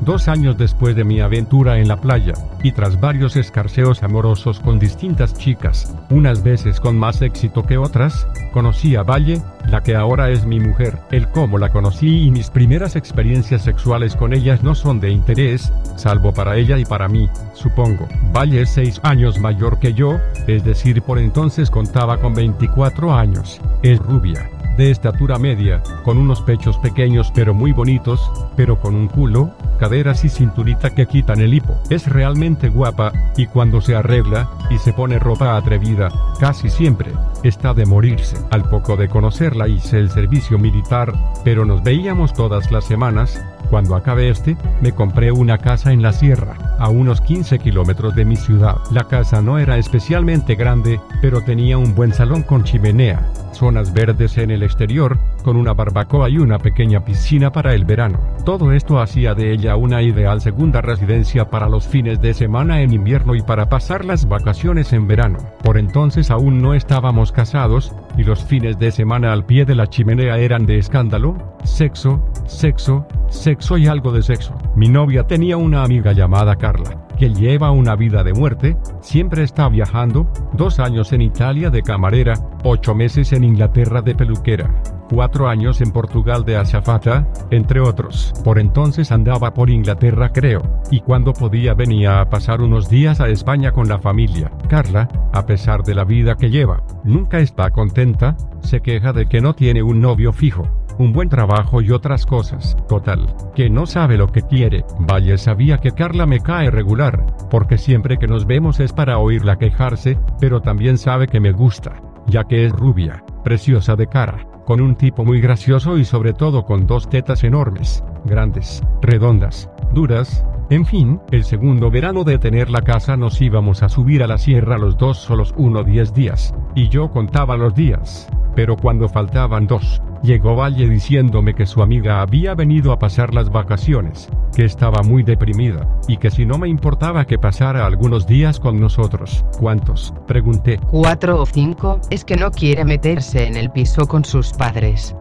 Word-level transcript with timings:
Dos 0.00 0.26
años 0.26 0.56
después 0.56 0.96
de 0.96 1.04
mi 1.04 1.20
aventura 1.20 1.78
en 1.78 1.86
la 1.86 2.00
playa, 2.00 2.32
y 2.62 2.72
tras 2.72 2.98
varios 2.98 3.36
escarceos 3.36 4.02
amorosos 4.02 4.58
con 4.58 4.80
distintas 4.80 5.34
chicas, 5.34 5.94
unas 6.10 6.42
veces 6.42 6.80
con 6.80 6.98
más 6.98 7.22
éxito 7.22 7.62
que 7.64 7.78
otras, 7.78 8.26
conocí 8.50 8.96
a 8.96 9.04
Valle, 9.04 9.40
la 9.68 9.82
que 9.82 9.94
ahora 9.94 10.30
es 10.30 10.44
mi 10.44 10.58
mujer. 10.58 10.98
El 11.12 11.28
cómo 11.28 11.56
la 11.56 11.68
conocí 11.68 12.24
y 12.24 12.30
mis 12.32 12.50
primeras 12.50 12.96
experiencias 12.96 13.62
sexuales 13.62 14.16
con 14.16 14.32
ellas 14.32 14.64
no 14.64 14.74
son 14.74 14.98
de 14.98 15.10
interés, 15.10 15.72
salvo 15.94 16.32
para 16.32 16.56
ella 16.56 16.78
y 16.78 16.84
para 16.84 17.06
mí, 17.06 17.28
supongo. 17.54 18.08
Valle 18.34 18.62
es 18.62 18.70
seis 18.70 19.00
años 19.04 19.38
mayor 19.38 19.78
que 19.78 19.92
yo, 19.92 20.18
es 20.48 20.64
decir, 20.64 21.02
por 21.02 21.20
entonces 21.20 21.70
contaba 21.70 22.18
con 22.18 22.34
24 22.34 23.14
años. 23.14 23.60
Es 23.82 24.00
rubia, 24.00 24.50
de 24.76 24.90
estatura 24.90 25.38
media, 25.38 25.82
con 26.04 26.18
unos 26.18 26.40
pechos 26.42 26.78
pequeños 26.78 27.32
pero 27.34 27.54
muy 27.54 27.72
bonitos, 27.72 28.30
pero 28.56 28.80
con 28.80 28.94
un 28.94 29.08
culo, 29.08 29.50
caderas 29.78 30.24
y 30.24 30.28
cinturita 30.28 30.94
que 30.94 31.06
quitan 31.06 31.40
el 31.40 31.54
hipo. 31.54 31.74
Es 31.90 32.06
realmente 32.06 32.68
guapa, 32.68 33.12
y 33.36 33.46
cuando 33.46 33.80
se 33.80 33.96
arregla, 33.96 34.48
y 34.70 34.78
se 34.78 34.92
pone 34.92 35.18
ropa 35.18 35.56
atrevida, 35.56 36.10
casi 36.38 36.70
siempre, 36.70 37.12
está 37.42 37.74
de 37.74 37.86
morirse. 37.86 38.36
Al 38.50 38.68
poco 38.68 38.96
de 38.96 39.08
conocerla 39.08 39.68
hice 39.68 39.98
el 39.98 40.10
servicio 40.10 40.58
militar, 40.58 41.12
pero 41.44 41.64
nos 41.64 41.82
veíamos 41.82 42.32
todas 42.32 42.70
las 42.70 42.84
semanas, 42.84 43.44
cuando 43.72 43.96
acabé 43.96 44.28
este, 44.28 44.54
me 44.82 44.92
compré 44.92 45.32
una 45.32 45.56
casa 45.56 45.92
en 45.92 46.02
la 46.02 46.12
sierra, 46.12 46.76
a 46.78 46.90
unos 46.90 47.22
15 47.22 47.58
kilómetros 47.58 48.14
de 48.14 48.26
mi 48.26 48.36
ciudad. 48.36 48.76
La 48.90 49.04
casa 49.04 49.40
no 49.40 49.58
era 49.58 49.78
especialmente 49.78 50.56
grande, 50.56 51.00
pero 51.22 51.40
tenía 51.40 51.78
un 51.78 51.94
buen 51.94 52.12
salón 52.12 52.42
con 52.42 52.64
chimenea, 52.64 53.26
zonas 53.54 53.94
verdes 53.94 54.36
en 54.36 54.50
el 54.50 54.62
exterior, 54.62 55.16
con 55.42 55.56
una 55.56 55.74
barbacoa 55.74 56.30
y 56.30 56.38
una 56.38 56.58
pequeña 56.58 57.04
piscina 57.04 57.52
para 57.52 57.74
el 57.74 57.84
verano. 57.84 58.18
Todo 58.44 58.72
esto 58.72 59.00
hacía 59.00 59.34
de 59.34 59.52
ella 59.52 59.76
una 59.76 60.02
ideal 60.02 60.40
segunda 60.40 60.80
residencia 60.80 61.50
para 61.50 61.68
los 61.68 61.86
fines 61.86 62.20
de 62.20 62.34
semana 62.34 62.80
en 62.80 62.92
invierno 62.92 63.34
y 63.34 63.42
para 63.42 63.68
pasar 63.68 64.04
las 64.04 64.28
vacaciones 64.28 64.92
en 64.92 65.06
verano. 65.06 65.38
Por 65.62 65.78
entonces 65.78 66.30
aún 66.30 66.62
no 66.62 66.74
estábamos 66.74 67.32
casados, 67.32 67.92
y 68.16 68.24
los 68.24 68.44
fines 68.44 68.78
de 68.78 68.90
semana 68.90 69.32
al 69.32 69.44
pie 69.44 69.64
de 69.64 69.74
la 69.74 69.86
chimenea 69.86 70.38
eran 70.38 70.66
de 70.66 70.78
escándalo, 70.78 71.36
sexo, 71.64 72.22
sexo, 72.46 73.06
sexo 73.28 73.78
y 73.78 73.86
algo 73.86 74.12
de 74.12 74.22
sexo. 74.22 74.54
Mi 74.76 74.88
novia 74.88 75.26
tenía 75.26 75.56
una 75.56 75.82
amiga 75.82 76.12
llamada 76.12 76.56
Carla, 76.56 76.96
que 77.18 77.32
lleva 77.32 77.70
una 77.70 77.96
vida 77.96 78.24
de 78.24 78.32
muerte, 78.32 78.76
siempre 79.00 79.42
está 79.42 79.68
viajando, 79.68 80.26
dos 80.52 80.78
años 80.78 81.12
en 81.12 81.22
Italia 81.22 81.70
de 81.70 81.82
camarera, 81.82 82.34
ocho 82.64 82.94
meses 82.94 83.32
en 83.32 83.44
Inglaterra 83.44 84.02
de 84.02 84.14
peluquera, 84.14 84.82
cuatro 85.08 85.48
años 85.48 85.80
en 85.80 85.92
Portugal 85.92 86.44
de 86.44 86.56
azafata, 86.56 87.28
entre 87.50 87.80
otros. 87.80 88.32
Por 88.44 88.58
entonces 88.58 89.12
andaba 89.12 89.54
por 89.54 89.70
Inglaterra 89.70 90.32
creo, 90.32 90.62
y 90.90 91.00
cuando 91.00 91.32
podía 91.32 91.74
venía 91.74 92.20
a 92.20 92.28
pasar 92.28 92.60
unos 92.60 92.88
días 92.88 93.20
a 93.20 93.28
España 93.28 93.72
con 93.72 93.88
la 93.88 93.98
familia. 93.98 94.50
Carla, 94.68 95.08
a 95.32 95.46
pesar 95.46 95.82
de 95.82 95.94
la 95.94 96.04
vida 96.04 96.36
que 96.36 96.50
lleva, 96.50 96.82
nunca 97.04 97.38
está 97.38 97.70
contenta, 97.70 98.36
se 98.60 98.80
queja 98.80 99.12
de 99.12 99.26
que 99.26 99.40
no 99.40 99.54
tiene 99.54 99.82
un 99.82 100.00
novio 100.00 100.32
fijo 100.32 100.81
un 101.02 101.12
buen 101.12 101.28
trabajo 101.28 101.82
y 101.82 101.90
otras 101.90 102.24
cosas. 102.24 102.76
Total, 102.88 103.26
que 103.54 103.68
no 103.68 103.86
sabe 103.86 104.16
lo 104.16 104.28
que 104.28 104.42
quiere. 104.42 104.84
Valle 105.00 105.36
sabía 105.36 105.78
que 105.78 105.90
Carla 105.90 106.26
me 106.26 106.40
cae 106.40 106.70
regular, 106.70 107.26
porque 107.50 107.76
siempre 107.76 108.18
que 108.18 108.28
nos 108.28 108.46
vemos 108.46 108.80
es 108.80 108.92
para 108.92 109.18
oírla 109.18 109.58
quejarse, 109.58 110.18
pero 110.40 110.60
también 110.60 110.98
sabe 110.98 111.26
que 111.26 111.40
me 111.40 111.52
gusta, 111.52 112.00
ya 112.26 112.44
que 112.44 112.66
es 112.66 112.72
rubia, 112.72 113.24
preciosa 113.42 113.96
de 113.96 114.06
cara, 114.06 114.46
con 114.64 114.80
un 114.80 114.94
tipo 114.94 115.24
muy 115.24 115.40
gracioso 115.40 115.98
y 115.98 116.04
sobre 116.04 116.32
todo 116.32 116.64
con 116.64 116.86
dos 116.86 117.10
tetas 117.10 117.42
enormes, 117.42 118.04
grandes, 118.24 118.82
redondas, 119.00 119.68
duras, 119.92 120.44
en 120.72 120.86
fin, 120.86 121.20
el 121.30 121.44
segundo 121.44 121.90
verano 121.90 122.24
de 122.24 122.38
tener 122.38 122.70
la 122.70 122.80
casa 122.80 123.14
nos 123.18 123.42
íbamos 123.42 123.82
a 123.82 123.90
subir 123.90 124.22
a 124.22 124.26
la 124.26 124.38
sierra 124.38 124.78
los 124.78 124.96
dos 124.96 125.18
solos 125.18 125.52
uno 125.58 125.84
diez 125.84 126.14
días, 126.14 126.54
y 126.74 126.88
yo 126.88 127.10
contaba 127.10 127.58
los 127.58 127.74
días, 127.74 128.26
pero 128.54 128.76
cuando 128.76 129.06
faltaban 129.06 129.66
dos, 129.66 130.00
llegó 130.22 130.56
Valle 130.56 130.88
diciéndome 130.88 131.54
que 131.54 131.66
su 131.66 131.82
amiga 131.82 132.22
había 132.22 132.54
venido 132.54 132.92
a 132.92 132.98
pasar 132.98 133.34
las 133.34 133.50
vacaciones, 133.50 134.30
que 134.56 134.64
estaba 134.64 135.02
muy 135.02 135.22
deprimida, 135.22 135.86
y 136.08 136.16
que 136.16 136.30
si 136.30 136.46
no 136.46 136.56
me 136.56 136.70
importaba 136.70 137.26
que 137.26 137.38
pasara 137.38 137.84
algunos 137.84 138.26
días 138.26 138.58
con 138.58 138.80
nosotros. 138.80 139.44
¿Cuántos? 139.58 140.14
Pregunté. 140.26 140.80
Cuatro 140.90 141.38
o 141.38 141.44
cinco, 141.44 142.00
es 142.08 142.24
que 142.24 142.36
no 142.36 142.50
quiere 142.50 142.86
meterse 142.86 143.46
en 143.46 143.56
el 143.56 143.70
piso 143.70 144.08
con 144.08 144.24
sus 144.24 144.54
padres. 144.54 145.14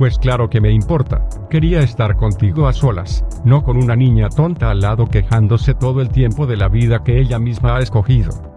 Pues 0.00 0.18
claro 0.18 0.48
que 0.48 0.62
me 0.62 0.72
importa. 0.72 1.28
Quería 1.50 1.80
estar 1.80 2.16
contigo 2.16 2.66
a 2.66 2.72
solas, 2.72 3.22
no 3.44 3.62
con 3.62 3.76
una 3.76 3.94
niña 3.94 4.30
tonta 4.30 4.70
al 4.70 4.80
lado 4.80 5.04
quejándose 5.04 5.74
todo 5.74 6.00
el 6.00 6.08
tiempo 6.08 6.46
de 6.46 6.56
la 6.56 6.68
vida 6.68 7.04
que 7.04 7.20
ella 7.20 7.38
misma 7.38 7.76
ha 7.76 7.80
escogido. 7.80 8.49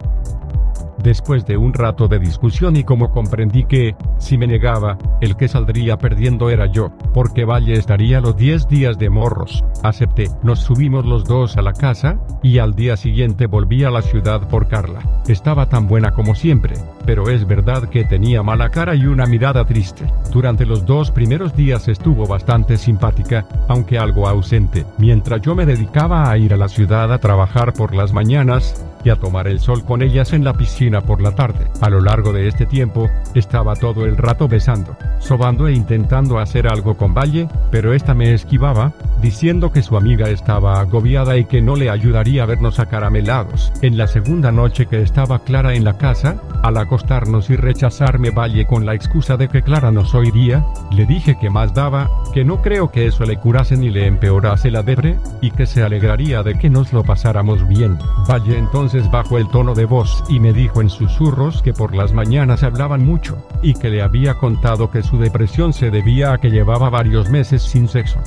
Después 1.04 1.44
de 1.44 1.58
un 1.58 1.74
rato 1.74 2.08
de 2.08 2.18
discusión 2.18 2.76
y 2.76 2.82
como 2.82 3.10
comprendí 3.10 3.64
que, 3.66 3.94
si 4.16 4.38
me 4.38 4.46
negaba, 4.46 4.96
el 5.20 5.36
que 5.36 5.48
saldría 5.48 5.98
perdiendo 5.98 6.48
era 6.48 6.64
yo, 6.64 6.92
porque 7.12 7.44
Valle 7.44 7.74
estaría 7.74 8.22
los 8.22 8.38
10 8.38 8.68
días 8.68 8.96
de 8.96 9.10
morros, 9.10 9.62
acepté. 9.82 10.30
Nos 10.42 10.60
subimos 10.60 11.04
los 11.04 11.24
dos 11.24 11.58
a 11.58 11.62
la 11.62 11.74
casa, 11.74 12.18
y 12.42 12.56
al 12.56 12.74
día 12.74 12.96
siguiente 12.96 13.46
volví 13.46 13.84
a 13.84 13.90
la 13.90 14.00
ciudad 14.00 14.48
por 14.48 14.66
Carla. 14.66 15.00
Estaba 15.28 15.68
tan 15.68 15.86
buena 15.88 16.12
como 16.12 16.34
siempre, 16.34 16.74
pero 17.04 17.28
es 17.28 17.46
verdad 17.46 17.90
que 17.90 18.04
tenía 18.04 18.42
mala 18.42 18.70
cara 18.70 18.94
y 18.94 19.04
una 19.04 19.26
mirada 19.26 19.66
triste. 19.66 20.06
Durante 20.32 20.64
los 20.64 20.86
dos 20.86 21.10
primeros 21.10 21.54
días 21.54 21.86
estuvo 21.86 22.26
bastante 22.26 22.78
simpática, 22.78 23.46
aunque 23.68 23.98
algo 23.98 24.26
ausente, 24.26 24.86
mientras 24.96 25.42
yo 25.42 25.54
me 25.54 25.66
dedicaba 25.66 26.30
a 26.30 26.38
ir 26.38 26.54
a 26.54 26.56
la 26.56 26.68
ciudad 26.68 27.12
a 27.12 27.18
trabajar 27.18 27.74
por 27.74 27.94
las 27.94 28.14
mañanas, 28.14 28.86
y 29.04 29.10
a 29.10 29.16
tomar 29.16 29.46
el 29.46 29.60
sol 29.60 29.84
con 29.84 30.02
ellas 30.02 30.32
en 30.32 30.44
la 30.44 30.54
piscina 30.54 31.02
por 31.02 31.20
la 31.20 31.34
tarde. 31.34 31.66
A 31.80 31.90
lo 31.90 32.00
largo 32.00 32.32
de 32.32 32.48
este 32.48 32.66
tiempo, 32.66 33.10
estaba 33.34 33.76
todo 33.76 34.06
el 34.06 34.16
rato 34.16 34.48
besando, 34.48 34.96
sobando 35.18 35.68
e 35.68 35.74
intentando 35.74 36.38
hacer 36.38 36.66
algo 36.66 36.96
con 36.96 37.14
Valle, 37.14 37.48
pero 37.70 37.92
esta 37.92 38.14
me 38.14 38.32
esquivaba, 38.32 38.92
diciendo 39.24 39.72
que 39.72 39.82
su 39.82 39.96
amiga 39.96 40.28
estaba 40.28 40.80
agobiada 40.80 41.38
y 41.38 41.46
que 41.46 41.62
no 41.62 41.76
le 41.76 41.88
ayudaría 41.88 42.42
a 42.42 42.46
vernos 42.46 42.78
acaramelados. 42.78 43.72
En 43.80 43.96
la 43.96 44.06
segunda 44.06 44.52
noche 44.52 44.84
que 44.84 45.00
estaba 45.00 45.38
Clara 45.38 45.72
en 45.72 45.82
la 45.82 45.96
casa, 45.96 46.42
al 46.62 46.76
acostarnos 46.76 47.48
y 47.48 47.56
rechazarme 47.56 48.28
Valle 48.28 48.66
con 48.66 48.84
la 48.84 48.94
excusa 48.94 49.38
de 49.38 49.48
que 49.48 49.62
Clara 49.62 49.90
nos 49.90 50.14
oiría, 50.14 50.62
le 50.92 51.06
dije 51.06 51.38
que 51.40 51.48
más 51.48 51.72
daba, 51.72 52.10
que 52.34 52.44
no 52.44 52.60
creo 52.60 52.90
que 52.90 53.06
eso 53.06 53.24
le 53.24 53.38
curase 53.38 53.78
ni 53.78 53.88
le 53.88 54.06
empeorase 54.06 54.70
la 54.70 54.82
debre, 54.82 55.16
y 55.40 55.50
que 55.52 55.64
se 55.64 55.82
alegraría 55.82 56.42
de 56.42 56.58
que 56.58 56.68
nos 56.68 56.92
lo 56.92 57.02
pasáramos 57.02 57.66
bien. 57.66 57.96
Valle 58.28 58.58
entonces 58.58 59.10
bajo 59.10 59.38
el 59.38 59.48
tono 59.48 59.74
de 59.74 59.86
voz 59.86 60.22
y 60.28 60.38
me 60.38 60.52
dijo 60.52 60.82
en 60.82 60.90
susurros 60.90 61.62
que 61.62 61.72
por 61.72 61.94
las 61.94 62.12
mañanas 62.12 62.62
hablaban 62.62 63.06
mucho, 63.06 63.38
y 63.62 63.72
que 63.72 63.88
le 63.88 64.02
había 64.02 64.34
contado 64.34 64.90
que 64.90 65.02
su 65.02 65.16
depresión 65.16 65.72
se 65.72 65.90
debía 65.90 66.34
a 66.34 66.38
que 66.38 66.50
llevaba 66.50 66.90
varios 66.90 67.30
meses 67.30 67.62
sin 67.62 67.88
sexo. 67.88 68.20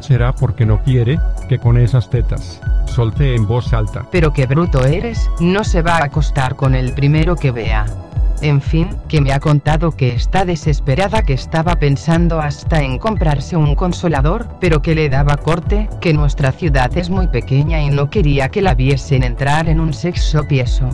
Será 0.00 0.34
porque 0.34 0.66
no 0.66 0.82
quiere, 0.82 1.18
que 1.48 1.58
con 1.58 1.78
esas 1.78 2.10
tetas. 2.10 2.60
Solté 2.86 3.34
en 3.34 3.46
voz 3.46 3.72
alta. 3.72 4.06
Pero 4.10 4.32
qué 4.32 4.46
bruto 4.46 4.84
eres, 4.84 5.30
no 5.40 5.64
se 5.64 5.82
va 5.82 5.96
a 5.96 6.04
acostar 6.04 6.56
con 6.56 6.74
el 6.74 6.92
primero 6.92 7.36
que 7.36 7.50
vea. 7.50 7.86
En 8.42 8.60
fin, 8.60 8.90
que 9.08 9.20
me 9.20 9.32
ha 9.32 9.40
contado 9.40 9.92
que 9.92 10.14
está 10.14 10.44
desesperada, 10.44 11.22
que 11.22 11.32
estaba 11.32 11.76
pensando 11.76 12.40
hasta 12.40 12.82
en 12.82 12.98
comprarse 12.98 13.56
un 13.56 13.74
consolador, 13.74 14.46
pero 14.60 14.82
que 14.82 14.94
le 14.94 15.08
daba 15.08 15.38
corte, 15.38 15.88
que 16.00 16.12
nuestra 16.12 16.52
ciudad 16.52 16.96
es 16.96 17.08
muy 17.08 17.28
pequeña 17.28 17.80
y 17.80 17.88
no 17.88 18.10
quería 18.10 18.50
que 18.50 18.60
la 18.60 18.74
viesen 18.74 19.22
entrar 19.22 19.68
en 19.68 19.80
un 19.80 19.94
sexo 19.94 20.46
pieso. 20.46 20.90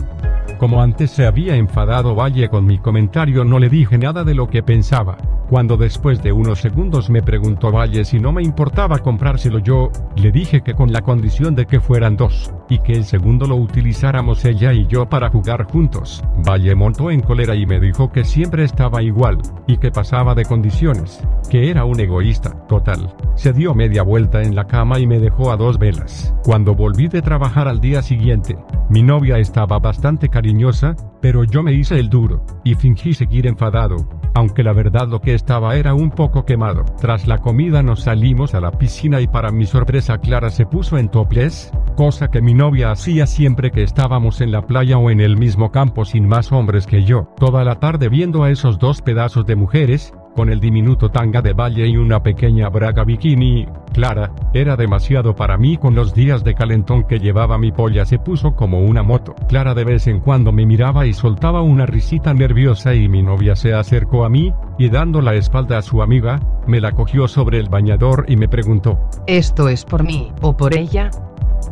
Como 0.57 0.81
antes 0.81 1.11
se 1.11 1.25
había 1.25 1.55
enfadado 1.55 2.15
Valle 2.15 2.49
con 2.49 2.65
mi 2.65 2.77
comentario 2.77 3.43
no 3.43 3.59
le 3.59 3.69
dije 3.69 3.97
nada 3.97 4.23
de 4.23 4.33
lo 4.33 4.47
que 4.47 4.63
pensaba. 4.63 5.17
Cuando 5.49 5.77
después 5.77 6.23
de 6.23 6.31
unos 6.31 6.61
segundos 6.61 7.09
me 7.09 7.21
preguntó 7.21 7.71
Valle 7.71 8.05
si 8.05 8.19
no 8.19 8.31
me 8.31 8.41
importaba 8.41 8.99
comprárselo 8.99 9.59
yo, 9.59 9.91
le 10.15 10.31
dije 10.31 10.61
que 10.61 10.73
con 10.73 10.91
la 10.91 11.01
condición 11.01 11.53
de 11.53 11.65
que 11.65 11.79
fueran 11.79 12.15
dos, 12.15 12.53
y 12.69 12.79
que 12.79 12.93
el 12.93 13.03
segundo 13.03 13.45
lo 13.45 13.55
utilizáramos 13.57 14.45
ella 14.45 14.73
y 14.73 14.87
yo 14.87 15.07
para 15.07 15.29
jugar 15.29 15.65
juntos. 15.65 16.23
Valle 16.47 16.73
montó 16.75 17.11
en 17.11 17.19
cólera 17.19 17.55
y 17.55 17.65
me 17.65 17.79
dijo 17.79 18.11
que 18.11 18.23
siempre 18.23 18.63
estaba 18.63 19.03
igual, 19.03 19.37
y 19.67 19.77
que 19.77 19.91
pasaba 19.91 20.33
de 20.33 20.45
condiciones, 20.45 21.21
que 21.51 21.69
era 21.69 21.85
un 21.85 21.99
egoísta, 21.99 22.51
total. 22.67 23.13
Se 23.35 23.53
dio 23.53 23.75
media 23.75 24.01
vuelta 24.01 24.41
en 24.41 24.55
la 24.55 24.65
cama 24.65 24.97
y 24.99 25.05
me 25.05 25.19
dejó 25.19 25.51
a 25.51 25.57
dos 25.57 25.77
velas. 25.77 26.33
Cuando 26.43 26.73
volví 26.73 27.09
de 27.09 27.21
trabajar 27.21 27.67
al 27.67 27.79
día 27.79 28.01
siguiente, 28.01 28.57
mi 28.89 29.03
novia 29.03 29.37
estaba 29.37 29.77
bastante 29.79 30.29
cariñosa, 30.33 30.95
pero 31.21 31.43
yo 31.43 31.61
me 31.61 31.73
hice 31.73 31.99
el 31.99 32.09
duro, 32.09 32.43
y 32.63 32.73
fingí 32.73 33.13
seguir 33.13 33.45
enfadado, 33.45 33.97
aunque 34.33 34.63
la 34.63 34.73
verdad 34.73 35.07
lo 35.07 35.21
que 35.21 35.35
estaba 35.35 35.75
era 35.75 35.93
un 35.93 36.09
poco 36.09 36.43
quemado. 36.43 36.83
Tras 36.99 37.27
la 37.27 37.37
comida 37.37 37.83
nos 37.83 38.01
salimos 38.01 38.55
a 38.55 38.59
la 38.59 38.71
piscina 38.71 39.21
y 39.21 39.27
para 39.27 39.51
mi 39.51 39.67
sorpresa 39.67 40.17
Clara 40.17 40.49
se 40.49 40.65
puso 40.65 40.97
en 40.97 41.09
topless, 41.09 41.71
cosa 41.95 42.29
que 42.29 42.41
mi 42.41 42.55
novia 42.55 42.89
hacía 42.89 43.27
siempre 43.27 43.69
que 43.69 43.83
estábamos 43.83 44.41
en 44.41 44.51
la 44.51 44.65
playa 44.65 44.97
o 44.97 45.11
en 45.11 45.21
el 45.21 45.37
mismo 45.37 45.71
campo 45.71 46.03
sin 46.03 46.27
más 46.27 46.51
hombres 46.51 46.87
que 46.87 47.03
yo. 47.03 47.29
Toda 47.37 47.63
la 47.63 47.75
tarde 47.75 48.09
viendo 48.09 48.43
a 48.43 48.49
esos 48.49 48.79
dos 48.79 49.03
pedazos 49.03 49.45
de 49.45 49.55
mujeres, 49.55 50.15
con 50.35 50.49
el 50.49 50.59
diminuto 50.59 51.09
tanga 51.09 51.41
de 51.41 51.53
valle 51.53 51.87
y 51.87 51.97
una 51.97 52.21
pequeña 52.21 52.69
braga 52.69 53.03
bikini, 53.03 53.67
clara, 53.93 54.31
era 54.53 54.75
demasiado 54.75 55.35
para 55.35 55.57
mí 55.57 55.77
con 55.77 55.95
los 55.95 56.13
días 56.13 56.43
de 56.43 56.55
calentón 56.55 57.03
que 57.03 57.19
llevaba 57.19 57.57
mi 57.57 57.71
polla 57.71 58.05
se 58.05 58.19
puso 58.19 58.55
como 58.55 58.79
una 58.79 59.03
moto. 59.03 59.35
Clara 59.47 59.73
de 59.73 59.83
vez 59.83 60.07
en 60.07 60.19
cuando 60.19 60.51
me 60.51 60.65
miraba 60.65 61.05
y 61.05 61.13
soltaba 61.13 61.61
una 61.61 61.85
risita 61.85 62.33
nerviosa 62.33 62.93
y 62.93 63.07
mi 63.07 63.21
novia 63.21 63.55
se 63.55 63.73
acercó 63.73 64.25
a 64.25 64.29
mí, 64.29 64.53
y 64.77 64.89
dando 64.89 65.21
la 65.21 65.35
espalda 65.35 65.77
a 65.77 65.81
su 65.81 66.01
amiga, 66.01 66.39
me 66.67 66.81
la 66.81 66.91
cogió 66.91 67.27
sobre 67.27 67.59
el 67.59 67.69
bañador 67.69 68.25
y 68.27 68.35
me 68.35 68.47
preguntó, 68.47 68.99
¿esto 69.27 69.69
es 69.69 69.85
por 69.85 70.03
mí 70.03 70.31
o 70.41 70.55
por 70.55 70.75
ella? 70.75 71.09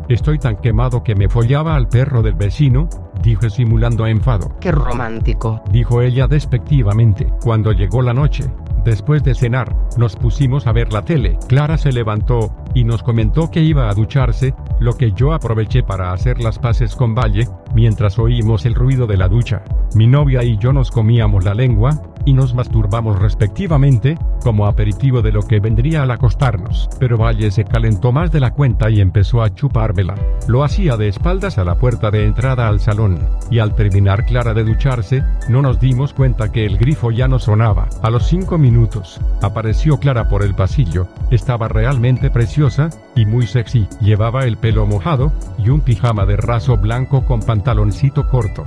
Estoy 0.08 0.38
tan 0.38 0.56
quemado 0.56 1.02
que 1.02 1.14
me 1.14 1.28
follaba 1.28 1.74
al 1.74 1.88
perro 1.88 2.22
del 2.22 2.34
vecino, 2.34 2.88
dije 3.22 3.50
simulando 3.50 4.06
enfado. 4.06 4.56
Qué 4.60 4.72
romántico, 4.72 5.62
dijo 5.70 6.02
ella 6.02 6.26
despectivamente. 6.26 7.26
Cuando 7.42 7.72
llegó 7.72 8.02
la 8.02 8.12
noche, 8.12 8.44
después 8.84 9.22
de 9.22 9.34
cenar, 9.34 9.74
nos 9.96 10.16
pusimos 10.16 10.66
a 10.66 10.72
ver 10.72 10.92
la 10.92 11.02
tele. 11.02 11.38
Clara 11.48 11.78
se 11.78 11.92
levantó 11.92 12.52
y 12.74 12.84
nos 12.84 13.02
comentó 13.02 13.50
que 13.50 13.62
iba 13.62 13.88
a 13.88 13.94
ducharse, 13.94 14.54
lo 14.80 14.94
que 14.94 15.12
yo 15.12 15.32
aproveché 15.32 15.82
para 15.82 16.12
hacer 16.12 16.40
las 16.40 16.58
paces 16.58 16.96
con 16.96 17.14
Valle, 17.14 17.48
mientras 17.74 18.18
oímos 18.18 18.66
el 18.66 18.74
ruido 18.74 19.06
de 19.06 19.16
la 19.16 19.28
ducha. 19.28 19.62
Mi 19.94 20.06
novia 20.06 20.42
y 20.42 20.56
yo 20.58 20.72
nos 20.72 20.90
comíamos 20.90 21.44
la 21.44 21.54
lengua, 21.54 22.02
y 22.24 22.32
nos 22.32 22.54
masturbamos 22.54 23.18
respectivamente, 23.18 24.18
como 24.42 24.66
aperitivo 24.66 25.22
de 25.22 25.32
lo 25.32 25.42
que 25.42 25.60
vendría 25.60 26.02
al 26.02 26.10
acostarnos. 26.10 26.88
Pero 26.98 27.18
Valle 27.18 27.50
se 27.50 27.64
calentó 27.64 28.12
más 28.12 28.32
de 28.32 28.40
la 28.40 28.52
cuenta 28.52 28.90
y 28.90 29.00
empezó 29.00 29.42
a 29.42 29.54
chupármela. 29.54 30.14
Lo 30.48 30.64
hacía 30.64 30.96
de 30.96 31.08
espaldas 31.08 31.58
a 31.58 31.64
la 31.64 31.76
puerta 31.76 32.10
de 32.10 32.26
entrada 32.26 32.68
al 32.68 32.80
salón, 32.80 33.18
y 33.50 33.58
al 33.58 33.74
terminar 33.74 34.24
Clara 34.26 34.54
de 34.54 34.64
ducharse, 34.64 35.22
no 35.48 35.62
nos 35.62 35.80
dimos 35.80 36.12
cuenta 36.12 36.52
que 36.52 36.64
el 36.64 36.78
grifo 36.78 37.10
ya 37.10 37.28
no 37.28 37.38
sonaba. 37.38 37.88
A 38.02 38.10
los 38.10 38.26
cinco 38.26 38.58
minutos, 38.58 39.20
apareció 39.40 39.98
Clara 39.98 40.28
por 40.28 40.42
el 40.42 40.54
pasillo, 40.54 41.08
estaba 41.30 41.68
realmente 41.68 42.30
preciosa, 42.30 42.90
y 43.14 43.26
muy 43.26 43.46
sexy, 43.46 43.86
llevaba 44.00 44.44
el 44.44 44.56
pelo 44.56 44.86
mojado, 44.86 45.32
y 45.58 45.70
un 45.70 45.80
pijama 45.80 46.26
de 46.26 46.36
raso 46.36 46.76
blanco 46.76 47.24
con 47.24 47.40
pantaloncito 47.40 48.28
corto 48.28 48.64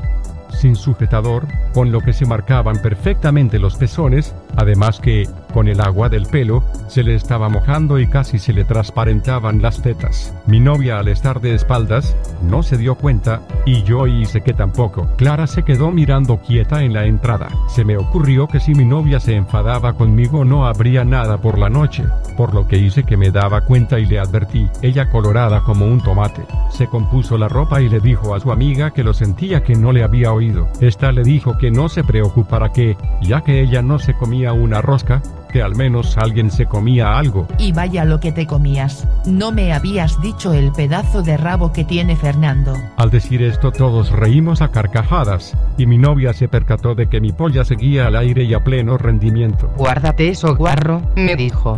sin 0.56 0.76
sujetador, 0.76 1.48
con 1.74 1.92
lo 1.92 2.02
que 2.02 2.14
se 2.14 2.26
marcaban 2.26 2.82
perfectamente 2.82 3.60
los 3.60 3.76
pezones, 3.76 4.34
además 4.56 5.00
que, 5.00 5.28
con 5.56 5.70
el 5.70 5.80
agua 5.80 6.10
del 6.10 6.26
pelo, 6.26 6.66
se 6.90 7.02
le 7.02 7.16
estaba 7.16 7.48
mojando 7.48 7.98
y 7.98 8.08
casi 8.08 8.40
se 8.40 8.52
le 8.52 8.66
transparentaban 8.66 9.62
las 9.62 9.82
tetas. 9.82 10.36
Mi 10.48 10.60
novia 10.60 11.00
al 11.00 11.08
estar 11.08 11.40
de 11.40 11.56
espaldas, 11.56 12.14
no 12.44 12.62
se 12.62 12.78
dio 12.78 12.96
cuenta, 12.96 13.40
y 13.66 13.82
yo 13.84 14.06
hice 14.06 14.42
que 14.42 14.52
tampoco. 14.52 15.08
Clara 15.16 15.48
se 15.48 15.64
quedó 15.64 15.92
mirando 15.92 16.42
quieta 16.42 16.84
en 16.84 16.92
la 16.92 17.06
entrada. 17.06 17.48
Se 17.70 17.86
me 17.86 17.96
ocurrió 17.96 18.50
que 18.50 18.60
si 18.60 18.76
mi 18.76 18.84
novia 18.84 19.22
se 19.22 19.34
enfadaba 19.34 19.94
conmigo 19.94 20.44
no 20.44 20.68
habría 20.68 21.06
nada 21.06 21.38
por 21.38 21.58
la 21.58 21.70
noche, 21.70 22.04
por 22.36 22.54
lo 22.54 22.68
que 22.68 22.78
hice 22.78 23.06
que 23.06 23.16
me 23.16 23.32
daba 23.32 23.62
cuenta 23.62 23.98
y 23.98 24.06
le 24.06 24.20
advertí, 24.20 24.68
ella 24.82 25.10
colorada 25.10 25.62
como 25.62 25.86
un 25.86 26.02
tomate. 26.02 26.42
Se 26.70 26.88
compuso 26.88 27.38
la 27.38 27.48
ropa 27.48 27.82
y 27.82 27.88
le 27.88 28.02
dijo 28.02 28.36
a 28.36 28.42
su 28.42 28.52
amiga 28.52 28.92
que 28.92 29.06
lo 29.06 29.14
sentía 29.14 29.64
que 29.64 29.76
no 29.76 29.94
le 29.94 30.04
había 30.04 30.34
oído. 30.34 30.68
Esta 30.82 31.14
le 31.14 31.24
dijo 31.24 31.58
que 31.58 31.72
no 31.72 31.88
se 31.88 32.04
preocupara 32.04 32.74
que, 32.74 32.98
ya 33.22 33.40
que 33.40 33.62
ella 33.62 33.82
no 33.82 34.00
se 34.00 34.16
comía 34.16 34.52
una 34.52 34.82
rosca, 34.82 35.22
que 35.56 35.64
al 35.64 35.74
menos 35.74 36.18
alguien 36.18 36.52
se 36.52 36.66
comía 36.66 37.18
algo. 37.18 37.48
Y 37.58 37.72
vaya 37.72 38.04
lo 38.04 38.20
que 38.20 38.34
te 38.34 38.46
comías, 38.46 39.08
no 39.26 39.54
me 39.54 39.72
habías 39.72 40.20
dicho 40.20 40.52
el 40.52 40.74
pedazo 40.74 41.22
de 41.22 41.38
rabo 41.38 41.72
que 41.72 41.86
tiene 41.86 42.18
Fernando. 42.18 42.74
Al 42.98 43.10
decir 43.10 43.42
esto 43.42 43.72
todos 43.72 44.12
reímos 44.12 44.62
a 44.62 44.68
carcajadas, 44.68 45.56
y 45.78 45.86
mi 45.86 45.98
novia 45.98 46.34
se 46.34 46.50
percató 46.50 46.94
de 46.94 47.08
que 47.08 47.22
mi 47.22 47.32
polla 47.32 47.64
seguía 47.64 48.08
al 48.08 48.18
aire 48.18 48.44
y 48.44 48.54
a 48.54 48.66
pleno 48.66 48.98
rendimiento. 48.98 49.72
Guárdate 49.78 50.28
eso 50.28 50.58
guarro, 50.58 51.02
me 51.16 51.38
dijo. 51.38 51.78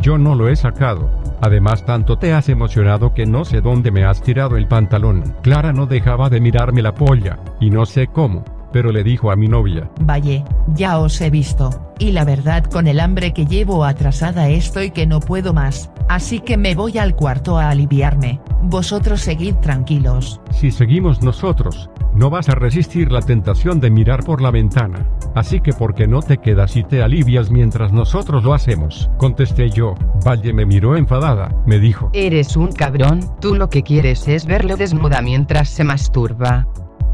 Yo 0.00 0.16
no 0.16 0.36
lo 0.36 0.48
he 0.48 0.54
sacado. 0.54 1.10
Además 1.40 1.84
tanto 1.84 2.18
te 2.18 2.32
has 2.32 2.48
emocionado 2.48 3.14
que 3.14 3.26
no 3.26 3.44
sé 3.44 3.60
dónde 3.60 3.90
me 3.90 4.04
has 4.04 4.22
tirado 4.22 4.56
el 4.56 4.68
pantalón. 4.68 5.34
Clara 5.42 5.72
no 5.72 5.86
dejaba 5.86 6.30
de 6.30 6.40
mirarme 6.40 6.82
la 6.82 6.94
polla, 6.94 7.40
y 7.58 7.68
no 7.70 7.84
sé 7.84 8.06
cómo, 8.06 8.44
pero 8.72 8.92
le 8.92 9.04
dijo 9.04 9.30
a 9.30 9.36
mi 9.36 9.48
novia. 9.48 9.90
Valle, 10.00 10.44
ya 10.74 10.98
os 10.98 11.20
he 11.20 11.30
visto, 11.30 11.92
y 11.98 12.12
la 12.12 12.24
verdad 12.24 12.64
con 12.64 12.86
el 12.86 13.00
hambre 13.00 13.32
que 13.32 13.46
llevo 13.46 13.84
atrasada 13.84 14.48
estoy 14.48 14.90
que 14.90 15.06
no 15.06 15.20
puedo 15.20 15.52
más, 15.52 15.90
así 16.08 16.40
que 16.40 16.56
me 16.56 16.74
voy 16.74 16.98
al 16.98 17.14
cuarto 17.14 17.58
a 17.58 17.70
aliviarme, 17.70 18.40
vosotros 18.62 19.20
seguid 19.20 19.54
tranquilos. 19.56 20.40
Si 20.50 20.70
seguimos 20.70 21.22
nosotros, 21.22 21.90
no 22.14 22.28
vas 22.28 22.48
a 22.48 22.54
resistir 22.54 23.10
la 23.10 23.22
tentación 23.22 23.80
de 23.80 23.90
mirar 23.90 24.24
por 24.24 24.42
la 24.42 24.50
ventana. 24.50 25.06
Así 25.34 25.60
que 25.60 25.72
¿por 25.72 25.94
qué 25.94 26.06
no 26.06 26.20
te 26.20 26.38
quedas 26.38 26.76
y 26.76 26.84
te 26.84 27.02
alivias 27.02 27.50
mientras 27.50 27.92
nosotros 27.92 28.44
lo 28.44 28.52
hacemos? 28.52 29.10
Contesté 29.16 29.70
yo. 29.70 29.94
Valle 30.26 30.52
me 30.52 30.66
miró 30.66 30.96
enfadada. 30.96 31.48
Me 31.66 31.78
dijo. 31.78 32.10
Eres 32.12 32.56
un 32.56 32.72
cabrón, 32.72 33.20
tú 33.40 33.54
lo 33.54 33.70
que 33.70 33.82
quieres 33.82 34.28
es 34.28 34.44
verlo 34.44 34.76
desnuda 34.76 35.22
mientras 35.22 35.70
se 35.70 35.84
masturba. 35.84 36.68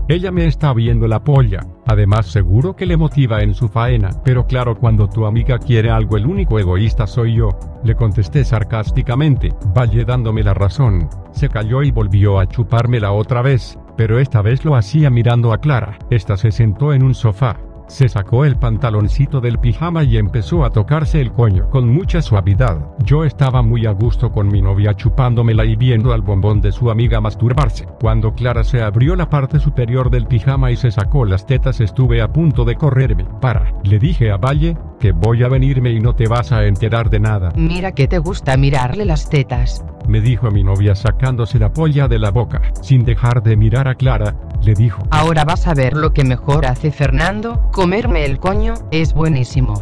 Ella 0.08 0.30
me 0.30 0.46
está 0.46 0.72
viendo 0.72 1.06
la 1.06 1.22
polla. 1.22 1.60
Además 1.86 2.26
seguro 2.26 2.74
que 2.74 2.86
le 2.86 2.96
motiva 2.96 3.42
en 3.42 3.54
su 3.54 3.68
faena. 3.68 4.08
Pero 4.24 4.46
claro 4.46 4.74
cuando 4.74 5.08
tu 5.08 5.26
amiga 5.26 5.58
quiere 5.58 5.90
algo 5.90 6.16
el 6.16 6.26
único 6.26 6.58
egoísta 6.58 7.06
soy 7.06 7.36
yo. 7.36 7.50
Le 7.84 7.94
contesté 7.94 8.42
sarcásticamente. 8.44 9.52
Valle 9.76 10.04
dándome 10.04 10.42
la 10.42 10.54
razón. 10.54 11.10
Se 11.32 11.50
calló 11.50 11.82
y 11.82 11.90
volvió 11.90 12.40
a 12.40 12.46
chupármela 12.46 13.12
otra 13.12 13.42
vez 13.42 13.78
pero 13.98 14.20
esta 14.20 14.42
vez 14.42 14.64
lo 14.64 14.76
hacía 14.76 15.10
mirando 15.10 15.52
a 15.52 15.58
Clara. 15.58 15.98
Esta 16.08 16.36
se 16.36 16.52
sentó 16.52 16.92
en 16.92 17.02
un 17.02 17.14
sofá, 17.14 17.58
se 17.88 18.08
sacó 18.08 18.44
el 18.44 18.56
pantaloncito 18.56 19.40
del 19.40 19.58
pijama 19.58 20.04
y 20.04 20.18
empezó 20.18 20.64
a 20.64 20.70
tocarse 20.70 21.20
el 21.20 21.32
coño 21.32 21.68
con 21.70 21.88
mucha 21.88 22.22
suavidad. 22.22 22.78
Yo 23.04 23.24
estaba 23.24 23.62
muy 23.62 23.86
a 23.86 23.92
gusto 23.92 24.30
con 24.30 24.48
mi 24.48 24.62
novia 24.62 24.94
chupándomela 24.94 25.64
y 25.64 25.74
viendo 25.74 26.12
al 26.12 26.22
bombón 26.22 26.60
de 26.60 26.70
su 26.70 26.90
amiga 26.90 27.20
masturbarse. 27.20 27.86
Cuando 28.00 28.34
Clara 28.34 28.62
se 28.62 28.82
abrió 28.82 29.16
la 29.16 29.30
parte 29.30 29.58
superior 29.58 30.10
del 30.10 30.26
pijama 30.26 30.70
y 30.70 30.76
se 30.76 30.90
sacó 30.90 31.24
las 31.24 31.46
tetas 31.46 31.80
estuve 31.80 32.22
a 32.22 32.32
punto 32.32 32.64
de 32.64 32.76
correrme. 32.76 33.24
Para, 33.40 33.72
le 33.82 33.98
dije 33.98 34.30
a 34.30 34.36
Valle, 34.36 34.76
que 35.00 35.12
voy 35.12 35.42
a 35.42 35.48
venirme 35.48 35.90
y 35.90 36.00
no 36.00 36.14
te 36.14 36.28
vas 36.28 36.52
a 36.52 36.66
enterar 36.66 37.10
de 37.10 37.20
nada. 37.20 37.52
Mira 37.56 37.92
que 37.92 38.08
te 38.08 38.18
gusta 38.18 38.56
mirarle 38.56 39.04
las 39.04 39.28
tetas. 39.30 39.84
Me 40.08 40.20
dijo 40.22 40.50
mi 40.50 40.64
novia 40.64 40.94
sacándose 40.94 41.58
la 41.58 41.72
polla 41.72 42.08
de 42.08 42.18
la 42.18 42.30
boca. 42.30 42.62
Sin 42.80 43.04
dejar 43.04 43.42
de 43.42 43.56
mirar 43.56 43.88
a 43.88 43.94
Clara, 43.94 44.34
le 44.62 44.74
dijo. 44.74 45.02
Ahora 45.10 45.44
vas 45.44 45.66
a 45.66 45.74
ver 45.74 45.94
lo 45.94 46.14
que 46.14 46.24
mejor 46.24 46.64
hace 46.64 46.90
Fernando, 46.90 47.70
comerme 47.78 48.24
el 48.24 48.40
coño, 48.40 48.74
es 48.90 49.14
buenísimo. 49.14 49.74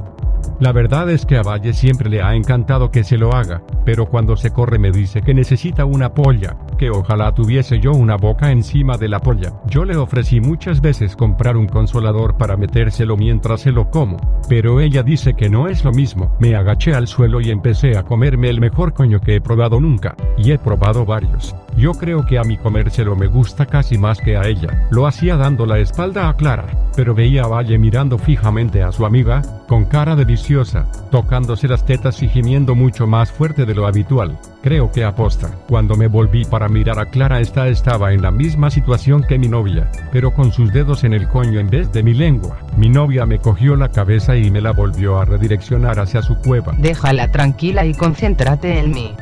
La 0.60 0.70
verdad 0.72 1.08
es 1.08 1.24
que 1.24 1.38
a 1.38 1.42
Valle 1.42 1.72
siempre 1.72 2.10
le 2.10 2.20
ha 2.20 2.34
encantado 2.34 2.90
que 2.90 3.04
se 3.04 3.16
lo 3.16 3.32
haga, 3.32 3.62
pero 3.86 4.04
cuando 4.04 4.36
se 4.36 4.50
corre 4.50 4.78
me 4.78 4.90
dice 4.92 5.22
que 5.22 5.32
necesita 5.32 5.86
una 5.86 6.12
polla, 6.12 6.58
que 6.76 6.90
ojalá 6.90 7.34
tuviese 7.34 7.80
yo 7.80 7.92
una 7.92 8.16
boca 8.16 8.50
encima 8.50 8.98
de 8.98 9.08
la 9.08 9.20
polla. 9.20 9.54
Yo 9.66 9.86
le 9.86 9.96
ofrecí 9.96 10.42
muchas 10.42 10.82
veces 10.82 11.16
comprar 11.16 11.56
un 11.56 11.68
consolador 11.68 12.36
para 12.36 12.58
metérselo 12.58 13.16
mientras 13.16 13.62
se 13.62 13.72
lo 13.72 13.90
como, 13.90 14.18
pero 14.46 14.78
ella 14.80 15.02
dice 15.02 15.32
que 15.32 15.48
no 15.48 15.66
es 15.66 15.82
lo 15.82 15.90
mismo. 15.90 16.36
Me 16.38 16.54
agaché 16.54 16.92
al 16.92 17.08
suelo 17.08 17.40
y 17.40 17.48
empecé 17.48 17.96
a 17.96 18.02
comerme 18.02 18.50
el 18.50 18.60
mejor 18.60 18.92
coño 18.92 19.22
que 19.22 19.36
he 19.36 19.40
probado 19.40 19.80
nunca, 19.80 20.16
y 20.36 20.52
he 20.52 20.58
probado 20.58 21.06
varios. 21.06 21.56
Yo 21.76 21.92
creo 21.92 22.24
que 22.24 22.38
a 22.38 22.42
mi 22.42 22.56
comérselo 22.56 23.14
me 23.16 23.26
gusta 23.26 23.66
casi 23.66 23.98
más 23.98 24.18
que 24.18 24.38
a 24.38 24.46
ella. 24.46 24.88
Lo 24.90 25.06
hacía 25.06 25.36
dando 25.36 25.66
la 25.66 25.78
espalda 25.78 26.30
a 26.30 26.34
Clara, 26.34 26.64
pero 26.96 27.14
veía 27.14 27.44
a 27.44 27.48
Valle 27.48 27.78
mirando 27.78 28.16
fijamente 28.16 28.82
a 28.82 28.92
su 28.92 29.04
amiga, 29.04 29.42
con 29.68 29.84
cara 29.84 30.16
deliciosa, 30.16 30.86
tocándose 31.10 31.68
las 31.68 31.84
tetas 31.84 32.22
y 32.22 32.28
gimiendo 32.28 32.74
mucho 32.74 33.06
más 33.06 33.30
fuerte 33.30 33.66
de 33.66 33.74
lo 33.74 33.86
habitual. 33.86 34.38
Creo 34.62 34.90
que 34.90 35.04
aposta. 35.04 35.50
Cuando 35.68 35.96
me 35.96 36.06
volví 36.06 36.46
para 36.46 36.68
mirar 36.68 36.98
a 36.98 37.10
Clara, 37.10 37.40
esta 37.40 37.68
estaba 37.68 38.14
en 38.14 38.22
la 38.22 38.30
misma 38.30 38.70
situación 38.70 39.22
que 39.22 39.38
mi 39.38 39.48
novia, 39.48 39.90
pero 40.12 40.32
con 40.32 40.52
sus 40.52 40.72
dedos 40.72 41.04
en 41.04 41.12
el 41.12 41.28
coño 41.28 41.60
en 41.60 41.68
vez 41.68 41.92
de 41.92 42.02
mi 42.02 42.14
lengua. 42.14 42.56
Mi 42.78 42.88
novia 42.88 43.26
me 43.26 43.38
cogió 43.38 43.76
la 43.76 43.90
cabeza 43.90 44.34
y 44.34 44.50
me 44.50 44.62
la 44.62 44.72
volvió 44.72 45.18
a 45.18 45.26
redireccionar 45.26 46.00
hacia 46.00 46.22
su 46.22 46.36
cueva. 46.36 46.74
Déjala 46.78 47.30
tranquila 47.30 47.84
y 47.84 47.92
concéntrate 47.92 48.78
en 48.78 48.92
mí 48.92 49.14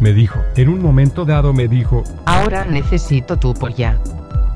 me 0.00 0.12
dijo. 0.12 0.40
En 0.56 0.68
un 0.68 0.82
momento 0.82 1.24
dado 1.24 1.52
me 1.52 1.68
dijo, 1.68 2.04
ahora 2.26 2.64
necesito 2.64 3.36
tu 3.38 3.54
polla. 3.54 3.98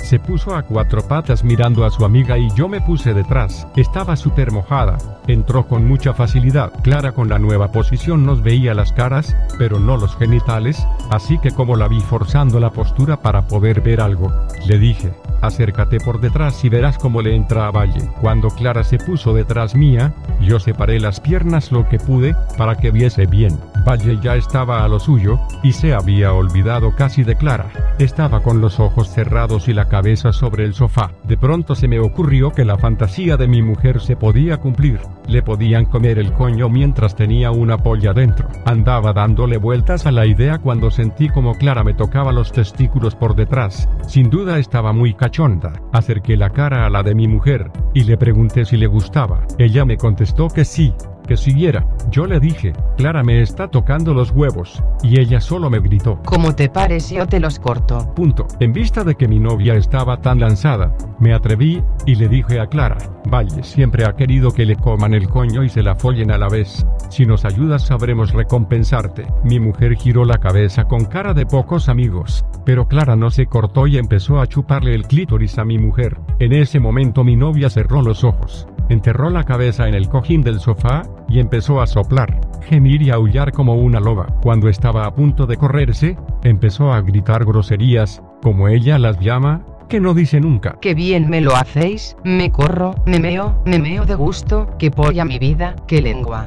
Se 0.02 0.18
puso 0.18 0.56
a 0.56 0.62
cuatro 0.62 1.06
patas 1.06 1.44
mirando 1.44 1.84
a 1.84 1.90
su 1.90 2.04
amiga 2.04 2.36
y 2.36 2.50
yo 2.54 2.68
me 2.68 2.80
puse 2.80 3.14
detrás. 3.14 3.66
Estaba 3.76 4.16
súper 4.16 4.50
mojada. 4.50 4.98
Entró 5.28 5.66
con 5.68 5.86
mucha 5.86 6.12
facilidad. 6.12 6.72
Clara 6.82 7.12
con 7.12 7.28
la 7.28 7.38
nueva 7.38 7.70
posición 7.70 8.26
nos 8.26 8.42
veía 8.42 8.74
las 8.74 8.92
caras, 8.92 9.36
pero 9.58 9.78
no 9.78 9.96
los 9.96 10.16
genitales, 10.16 10.84
así 11.10 11.38
que 11.38 11.52
como 11.52 11.76
la 11.76 11.86
vi 11.86 12.00
forzando 12.00 12.58
la 12.58 12.70
postura 12.70 13.18
para 13.18 13.42
poder 13.42 13.80
ver 13.80 14.00
algo, 14.00 14.32
le 14.66 14.78
dije, 14.78 15.12
acércate 15.42 15.98
por 15.98 16.20
detrás 16.20 16.64
y 16.64 16.68
verás 16.68 16.98
cómo 16.98 17.20
le 17.20 17.34
entra 17.34 17.66
a 17.66 17.70
Valle. 17.70 18.08
Cuando 18.20 18.48
Clara 18.48 18.84
se 18.84 18.98
puso 18.98 19.34
detrás 19.34 19.74
mía, 19.74 20.14
yo 20.40 20.58
separé 20.58 21.00
las 21.00 21.20
piernas 21.20 21.72
lo 21.72 21.88
que 21.88 21.98
pude, 21.98 22.34
para 22.56 22.76
que 22.76 22.90
viese 22.90 23.26
bien. 23.26 23.58
Valle 23.86 24.18
ya 24.22 24.36
estaba 24.36 24.84
a 24.84 24.88
lo 24.88 25.00
suyo, 25.00 25.38
y 25.62 25.72
se 25.72 25.92
había 25.92 26.32
olvidado 26.32 26.94
casi 26.94 27.24
de 27.24 27.36
Clara. 27.36 27.70
Estaba 27.98 28.42
con 28.42 28.60
los 28.60 28.80
ojos 28.80 29.08
cerrados 29.08 29.68
y 29.68 29.72
la 29.72 29.88
cabeza 29.88 30.32
sobre 30.32 30.64
el 30.64 30.74
sofá. 30.74 31.10
De 31.24 31.36
pronto 31.36 31.74
se 31.74 31.88
me 31.88 32.00
ocurrió 32.00 32.50
que 32.50 32.64
la 32.64 32.78
fantasía 32.78 33.36
de 33.36 33.48
mi 33.48 33.62
mujer 33.62 34.00
se 34.00 34.16
podía 34.16 34.58
cumplir. 34.58 35.00
Le 35.28 35.42
podían 35.42 35.84
comer 35.84 36.18
el 36.18 36.32
coño 36.32 36.68
mientras 36.68 37.14
tenía 37.14 37.50
una 37.50 37.78
polla 37.78 38.12
dentro. 38.12 38.48
Andaba 38.64 39.12
dándole 39.12 39.56
vueltas 39.56 40.06
a 40.06 40.12
la 40.12 40.26
idea 40.26 40.58
cuando 40.58 40.90
sentí 40.90 41.28
como 41.28 41.54
Clara 41.54 41.84
me 41.84 41.94
tocaba 41.94 42.32
los 42.32 42.52
testículos 42.52 43.14
por 43.14 43.34
detrás. 43.34 43.88
Sin 44.06 44.30
duda 44.30 44.58
estaba 44.58 44.92
muy 44.92 45.14
cachonda. 45.32 45.72
Acerqué 45.92 46.36
la 46.36 46.50
cara 46.50 46.84
a 46.84 46.90
la 46.90 47.02
de 47.02 47.14
mi 47.14 47.26
mujer, 47.26 47.70
y 47.94 48.04
le 48.04 48.18
pregunté 48.18 48.66
si 48.66 48.76
le 48.76 48.86
gustaba. 48.86 49.46
Ella 49.58 49.86
me 49.86 49.96
contestó 49.96 50.48
que 50.48 50.64
sí, 50.66 50.92
que 51.26 51.38
siguiera. 51.38 51.86
Yo 52.10 52.26
le 52.26 52.38
dije, 52.38 52.74
Clara 52.98 53.22
me 53.22 53.40
está 53.40 53.68
tocando 53.68 54.12
los 54.12 54.30
huevos, 54.30 54.82
y 55.02 55.18
ella 55.18 55.40
solo 55.40 55.70
me 55.70 55.80
gritó. 55.80 56.20
Como 56.26 56.54
te 56.54 56.68
pares 56.68 57.08
yo 57.08 57.26
te 57.26 57.40
los 57.40 57.58
corto. 57.58 58.12
Punto. 58.14 58.46
En 58.60 58.74
vista 58.74 59.04
de 59.04 59.14
que 59.14 59.26
mi 59.26 59.40
novia 59.40 59.74
estaba 59.74 60.20
tan 60.20 60.38
lanzada, 60.38 60.94
me 61.22 61.32
atreví, 61.32 61.82
y 62.04 62.16
le 62.16 62.28
dije 62.28 62.58
a 62.58 62.66
Clara, 62.66 62.98
Valle 63.32 63.62
siempre 63.62 64.04
ha 64.04 64.16
querido 64.16 64.50
que 64.50 64.66
le 64.66 64.74
coman 64.74 65.14
el 65.14 65.28
coño 65.28 65.62
y 65.62 65.68
se 65.68 65.82
la 65.82 65.94
follen 65.94 66.32
a 66.32 66.36
la 66.36 66.48
vez. 66.48 66.84
Si 67.10 67.24
nos 67.24 67.44
ayudas 67.44 67.86
sabremos 67.86 68.32
recompensarte. 68.32 69.24
Mi 69.44 69.60
mujer 69.60 69.94
giró 69.94 70.24
la 70.24 70.38
cabeza 70.38 70.84
con 70.84 71.04
cara 71.04 71.32
de 71.32 71.46
pocos 71.46 71.88
amigos, 71.88 72.44
pero 72.64 72.88
Clara 72.88 73.14
no 73.14 73.30
se 73.30 73.46
cortó 73.46 73.86
y 73.86 73.98
empezó 73.98 74.40
a 74.40 74.48
chuparle 74.48 74.94
el 74.94 75.06
clítoris 75.06 75.58
a 75.58 75.64
mi 75.64 75.78
mujer. 75.78 76.18
En 76.40 76.52
ese 76.52 76.80
momento 76.80 77.22
mi 77.22 77.36
novia 77.36 77.70
cerró 77.70 78.02
los 78.02 78.24
ojos 78.24 78.66
enterró 78.92 79.30
la 79.30 79.44
cabeza 79.44 79.88
en 79.88 79.94
el 79.94 80.08
cojín 80.08 80.42
del 80.42 80.60
sofá, 80.60 81.02
y 81.28 81.40
empezó 81.40 81.80
a 81.80 81.86
soplar, 81.86 82.40
gemir 82.62 83.02
y 83.02 83.10
aullar 83.10 83.52
como 83.52 83.74
una 83.74 84.00
loba. 84.00 84.26
Cuando 84.42 84.68
estaba 84.68 85.06
a 85.06 85.14
punto 85.14 85.46
de 85.46 85.56
correrse, 85.56 86.16
empezó 86.42 86.92
a 86.92 87.00
gritar 87.00 87.44
groserías, 87.44 88.22
como 88.42 88.68
ella 88.68 88.98
las 88.98 89.18
llama, 89.18 89.64
que 89.92 90.00
no 90.00 90.14
dice 90.14 90.40
nunca. 90.40 90.78
Qué 90.80 90.94
bien 90.94 91.28
me 91.28 91.42
lo 91.42 91.54
hacéis, 91.54 92.16
me 92.24 92.50
corro, 92.50 92.94
me 93.04 93.20
meo, 93.20 93.62
me 93.66 93.78
meo 93.78 94.06
de 94.06 94.14
gusto, 94.14 94.70
que 94.78 94.90
polla 94.90 95.26
mi 95.26 95.38
vida, 95.38 95.76
qué 95.86 96.00
lengua. 96.00 96.46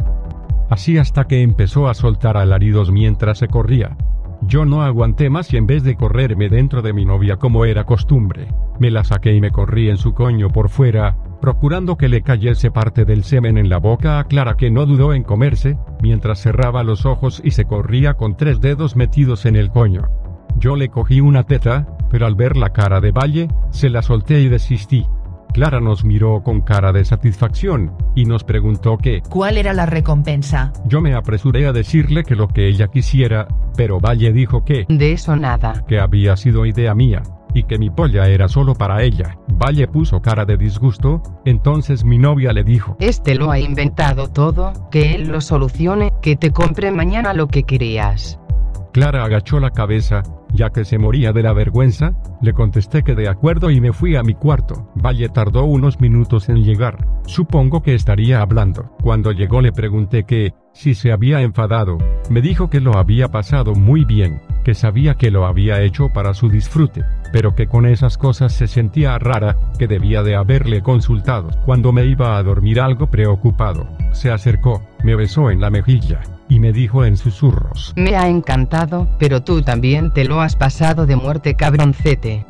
Así 0.71 0.97
hasta 0.97 1.25
que 1.25 1.43
empezó 1.43 1.87
a 1.87 1.93
soltar 1.93 2.37
alaridos 2.37 2.91
mientras 2.91 3.37
se 3.37 3.47
corría. 3.47 3.97
Yo 4.41 4.65
no 4.65 4.81
aguanté 4.81 5.29
más 5.29 5.53
y 5.53 5.57
en 5.57 5.67
vez 5.67 5.83
de 5.83 5.95
correrme 5.95 6.49
dentro 6.49 6.81
de 6.81 6.91
mi 6.93 7.05
novia 7.05 7.37
como 7.37 7.65
era 7.65 7.83
costumbre, 7.83 8.47
me 8.79 8.89
la 8.89 9.03
saqué 9.03 9.35
y 9.35 9.41
me 9.41 9.51
corrí 9.51 9.91
en 9.91 9.97
su 9.97 10.15
coño 10.15 10.49
por 10.49 10.69
fuera, 10.69 11.15
procurando 11.39 11.97
que 11.97 12.09
le 12.09 12.23
cayese 12.23 12.71
parte 12.71 13.05
del 13.05 13.23
semen 13.23 13.59
en 13.59 13.69
la 13.69 13.77
boca 13.77 14.17
a 14.17 14.23
Clara 14.23 14.57
que 14.57 14.71
no 14.71 14.87
dudó 14.87 15.13
en 15.13 15.21
comerse, 15.21 15.77
mientras 16.01 16.41
cerraba 16.41 16.83
los 16.83 17.05
ojos 17.05 17.43
y 17.45 17.51
se 17.51 17.65
corría 17.65 18.15
con 18.15 18.37
tres 18.37 18.59
dedos 18.59 18.95
metidos 18.95 19.45
en 19.45 19.55
el 19.55 19.69
coño. 19.69 20.09
Yo 20.57 20.75
le 20.75 20.89
cogí 20.89 21.21
una 21.21 21.43
teta, 21.43 21.94
pero 22.15 22.27
al 22.27 22.35
ver 22.35 22.55
la 22.55 22.69
cara 22.69 23.01
de 23.01 23.11
Valle, 23.11 23.49
se 23.71 23.89
la 23.89 24.01
solté 24.01 24.39
y 24.39 24.47
desistí. 24.47 25.05
Clara 25.51 25.81
nos 25.81 26.05
miró 26.05 26.43
con 26.43 26.61
cara 26.61 26.93
de 26.93 27.03
satisfacción, 27.03 27.91
y 28.15 28.23
nos 28.23 28.45
preguntó 28.45 28.97
qué. 28.97 29.21
¿Cuál 29.29 29.57
era 29.57 29.73
la 29.73 29.85
recompensa? 29.85 30.71
Yo 30.85 31.01
me 31.01 31.13
apresuré 31.13 31.67
a 31.67 31.73
decirle 31.73 32.23
que 32.23 32.37
lo 32.37 32.47
que 32.47 32.69
ella 32.69 32.87
quisiera, 32.87 33.49
pero 33.75 33.99
Valle 33.99 34.31
dijo 34.31 34.63
que... 34.63 34.85
De 34.87 35.11
eso 35.11 35.35
nada. 35.35 35.83
Que 35.89 35.99
había 35.99 36.37
sido 36.37 36.65
idea 36.65 36.95
mía 36.95 37.21
y 37.53 37.63
que 37.63 37.77
mi 37.77 37.89
polla 37.89 38.29
era 38.29 38.47
solo 38.47 38.75
para 38.75 39.03
ella. 39.03 39.37
Valle 39.49 39.89
puso 39.89 40.21
cara 40.21 40.45
de 40.45 40.55
disgusto, 40.55 41.21
entonces 41.43 42.05
mi 42.05 42.17
novia 42.17 42.53
le 42.53 42.63
dijo, 42.63 42.95
Este 43.01 43.35
lo 43.35 43.51
ha 43.51 43.59
inventado 43.59 44.29
todo, 44.29 44.71
que 44.89 45.15
él 45.15 45.27
lo 45.27 45.41
solucione, 45.41 46.13
que 46.21 46.37
te 46.37 46.51
compre 46.51 46.91
mañana 46.91 47.33
lo 47.33 47.49
que 47.49 47.63
querías. 47.63 48.39
Clara 48.93 49.25
agachó 49.25 49.59
la 49.59 49.71
cabeza, 49.71 50.23
ya 50.55 50.71
que 50.71 50.85
se 50.85 50.97
moría 50.97 51.33
de 51.33 51.43
la 51.43 51.53
vergüenza, 51.53 52.15
le 52.41 52.53
contesté 52.53 53.03
que 53.03 53.15
de 53.15 53.27
acuerdo 53.27 53.69
y 53.69 53.81
me 53.81 53.93
fui 53.93 54.15
a 54.15 54.23
mi 54.23 54.33
cuarto. 54.33 54.91
Valle 54.95 55.29
tardó 55.29 55.65
unos 55.65 55.99
minutos 55.99 56.49
en 56.49 56.63
llegar. 56.63 57.07
Supongo 57.25 57.81
que 57.81 57.95
estaría 57.95 58.41
hablando. 58.41 58.95
Cuando 59.01 59.31
llegó 59.31 59.61
le 59.61 59.71
pregunté 59.71 60.23
que, 60.23 60.53
si 60.73 60.93
se 60.93 61.11
había 61.11 61.41
enfadado, 61.41 61.97
me 62.29 62.41
dijo 62.41 62.69
que 62.69 62.81
lo 62.81 62.97
había 62.97 63.29
pasado 63.29 63.73
muy 63.75 64.05
bien, 64.05 64.41
que 64.63 64.73
sabía 64.73 65.15
que 65.15 65.31
lo 65.31 65.45
había 65.45 65.81
hecho 65.81 66.09
para 66.13 66.33
su 66.33 66.49
disfrute 66.49 67.03
pero 67.35 67.53
que 67.53 67.67
con 67.67 67.85
esas 67.85 68.17
cosas 68.17 68.53
se 68.53 68.65
sentía 68.65 69.19
rara, 69.19 69.57
que 69.77 69.87
debía 69.87 70.23
de 70.23 70.37
haberle 70.37 70.81
consultado. 70.81 71.49
Cuando 71.65 71.91
me 71.91 72.05
iba 72.05 72.37
a 72.37 72.43
dormir 72.43 72.79
algo 72.79 73.07
preocupado, 73.07 73.89
se 74.13 74.31
acercó, 74.31 74.81
me 75.03 75.17
besó 75.17 75.51
en 75.51 75.59
la 75.59 75.69
mejilla, 75.69 76.21
y 76.49 76.59
me 76.59 76.71
dijo 76.71 77.05
en 77.05 77.17
susurros. 77.17 77.93
Me 77.95 78.15
ha 78.15 78.27
encantado, 78.27 79.07
pero 79.19 79.43
tú 79.43 79.61
también 79.61 80.11
te 80.11 80.25
lo 80.25 80.41
has 80.41 80.55
pasado 80.55 81.05
de 81.05 81.15
muerte 81.15 81.55
cabroncete 81.55 82.45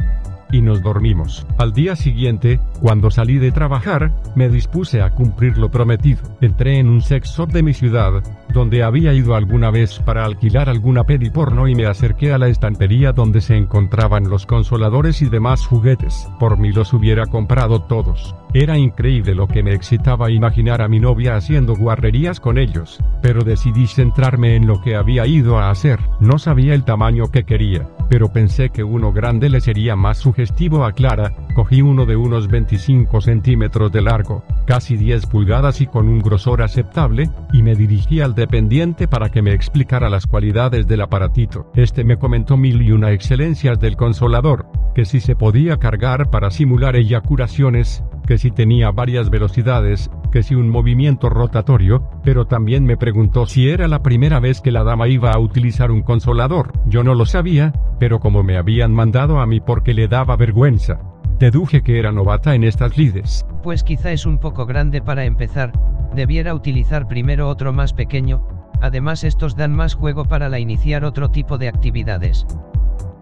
y 0.51 0.61
nos 0.61 0.81
dormimos. 0.81 1.45
Al 1.57 1.73
día 1.73 1.95
siguiente, 1.95 2.59
cuando 2.81 3.11
salí 3.11 3.37
de 3.37 3.51
trabajar, 3.51 4.11
me 4.35 4.49
dispuse 4.49 5.01
a 5.01 5.11
cumplir 5.11 5.57
lo 5.57 5.69
prometido. 5.69 6.21
Entré 6.41 6.79
en 6.79 6.87
un 6.87 7.01
sex 7.01 7.29
shop 7.29 7.51
de 7.51 7.63
mi 7.63 7.73
ciudad, 7.73 8.23
donde 8.53 8.83
había 8.83 9.13
ido 9.13 9.35
alguna 9.35 9.71
vez 9.71 9.99
para 9.99 10.23
alquilar 10.23 10.69
alguna 10.69 11.03
peli 11.03 11.29
porno 11.29 11.67
y 11.67 11.75
me 11.75 11.85
acerqué 11.85 12.33
a 12.33 12.37
la 12.37 12.47
estantería 12.47 13.11
donde 13.11 13.41
se 13.41 13.57
encontraban 13.57 14.29
los 14.29 14.45
consoladores 14.45 15.21
y 15.21 15.29
demás 15.29 15.65
juguetes. 15.65 16.27
Por 16.39 16.57
mí 16.57 16.71
los 16.71 16.93
hubiera 16.93 17.25
comprado 17.25 17.81
todos. 17.81 18.35
Era 18.55 18.77
increíble 18.77 19.35
lo 19.35 19.49
que 19.49 19.63
me 19.63 19.73
excitaba 19.73 20.31
imaginar 20.31 20.81
a 20.81 20.87
mi 20.87 20.97
novia 20.97 21.35
haciendo 21.35 21.75
guarrerías 21.75 22.39
con 22.39 22.57
ellos, 22.57 23.03
pero 23.21 23.43
decidí 23.43 23.85
centrarme 23.85 24.55
en 24.55 24.65
lo 24.65 24.79
que 24.81 24.95
había 24.95 25.27
ido 25.27 25.59
a 25.59 25.69
hacer. 25.69 25.99
No 26.21 26.39
sabía 26.39 26.73
el 26.73 26.85
tamaño 26.85 27.25
que 27.29 27.43
quería, 27.43 27.85
pero 28.09 28.31
pensé 28.31 28.69
que 28.69 28.81
uno 28.81 29.11
grande 29.11 29.49
le 29.49 29.59
sería 29.59 29.97
más 29.97 30.19
sugestivo 30.19 30.85
a 30.85 30.93
Clara, 30.93 31.33
cogí 31.53 31.81
uno 31.81 32.05
de 32.05 32.15
unos 32.15 32.47
25 32.47 33.19
centímetros 33.19 33.91
de 33.91 34.01
largo, 34.01 34.45
casi 34.65 34.95
10 34.95 35.25
pulgadas 35.25 35.81
y 35.81 35.87
con 35.87 36.07
un 36.07 36.19
grosor 36.19 36.61
aceptable, 36.61 37.29
y 37.51 37.61
me 37.61 37.75
dirigí 37.75 38.21
al 38.21 38.35
dependiente 38.35 39.09
para 39.09 39.27
que 39.27 39.41
me 39.41 39.51
explicara 39.51 40.09
las 40.09 40.27
cualidades 40.27 40.87
del 40.87 41.01
aparatito. 41.01 41.69
Este 41.75 42.05
me 42.05 42.17
comentó 42.17 42.55
mil 42.55 42.81
y 42.81 42.93
una 42.93 43.11
excelencias 43.11 43.81
del 43.81 43.97
consolador, 43.97 44.65
que 44.95 45.03
si 45.03 45.19
se 45.19 45.35
podía 45.35 45.75
cargar 45.75 46.29
para 46.29 46.49
simular 46.51 46.95
eyaculaciones, 46.95 48.01
que 48.25 48.37
si 48.37 48.51
tenía 48.51 48.91
varias 48.91 49.29
velocidades, 49.29 50.09
que 50.31 50.43
si 50.43 50.55
un 50.55 50.69
movimiento 50.69 51.29
rotatorio, 51.29 52.09
pero 52.23 52.45
también 52.45 52.83
me 52.85 52.97
preguntó 52.97 53.45
si 53.45 53.69
era 53.69 53.87
la 53.87 54.01
primera 54.01 54.39
vez 54.39 54.61
que 54.61 54.71
la 54.71 54.83
dama 54.83 55.07
iba 55.07 55.31
a 55.31 55.39
utilizar 55.39 55.91
un 55.91 56.01
consolador. 56.01 56.73
Yo 56.85 57.03
no 57.03 57.13
lo 57.13 57.25
sabía, 57.25 57.73
pero 57.99 58.19
como 58.19 58.43
me 58.43 58.57
habían 58.57 58.93
mandado 58.93 59.39
a 59.39 59.45
mí 59.45 59.59
porque 59.59 59.93
le 59.93 60.07
daba 60.07 60.35
vergüenza, 60.35 60.99
Deduje 61.39 61.83
que 61.83 61.99
era 61.99 62.13
novata 62.13 62.55
en 62.55 62.63
estas 62.63 62.97
lides. 62.97 63.45
Pues 63.61 63.83
quizá 63.83 64.11
es 64.11 64.25
un 64.25 64.37
poco 64.37 64.65
grande 64.65 65.01
para 65.01 65.25
empezar, 65.25 65.73
debiera 66.15 66.53
utilizar 66.53 67.07
primero 67.09 67.49
otro 67.49 67.73
más 67.73 67.91
pequeño, 67.91 68.47
además 68.81 69.25
estos 69.25 69.57
dan 69.57 69.73
más 69.75 69.95
juego 69.95 70.23
para 70.23 70.47
la 70.47 70.59
iniciar 70.59 71.03
otro 71.03 71.29
tipo 71.31 71.57
de 71.57 71.67
actividades. 71.67 72.47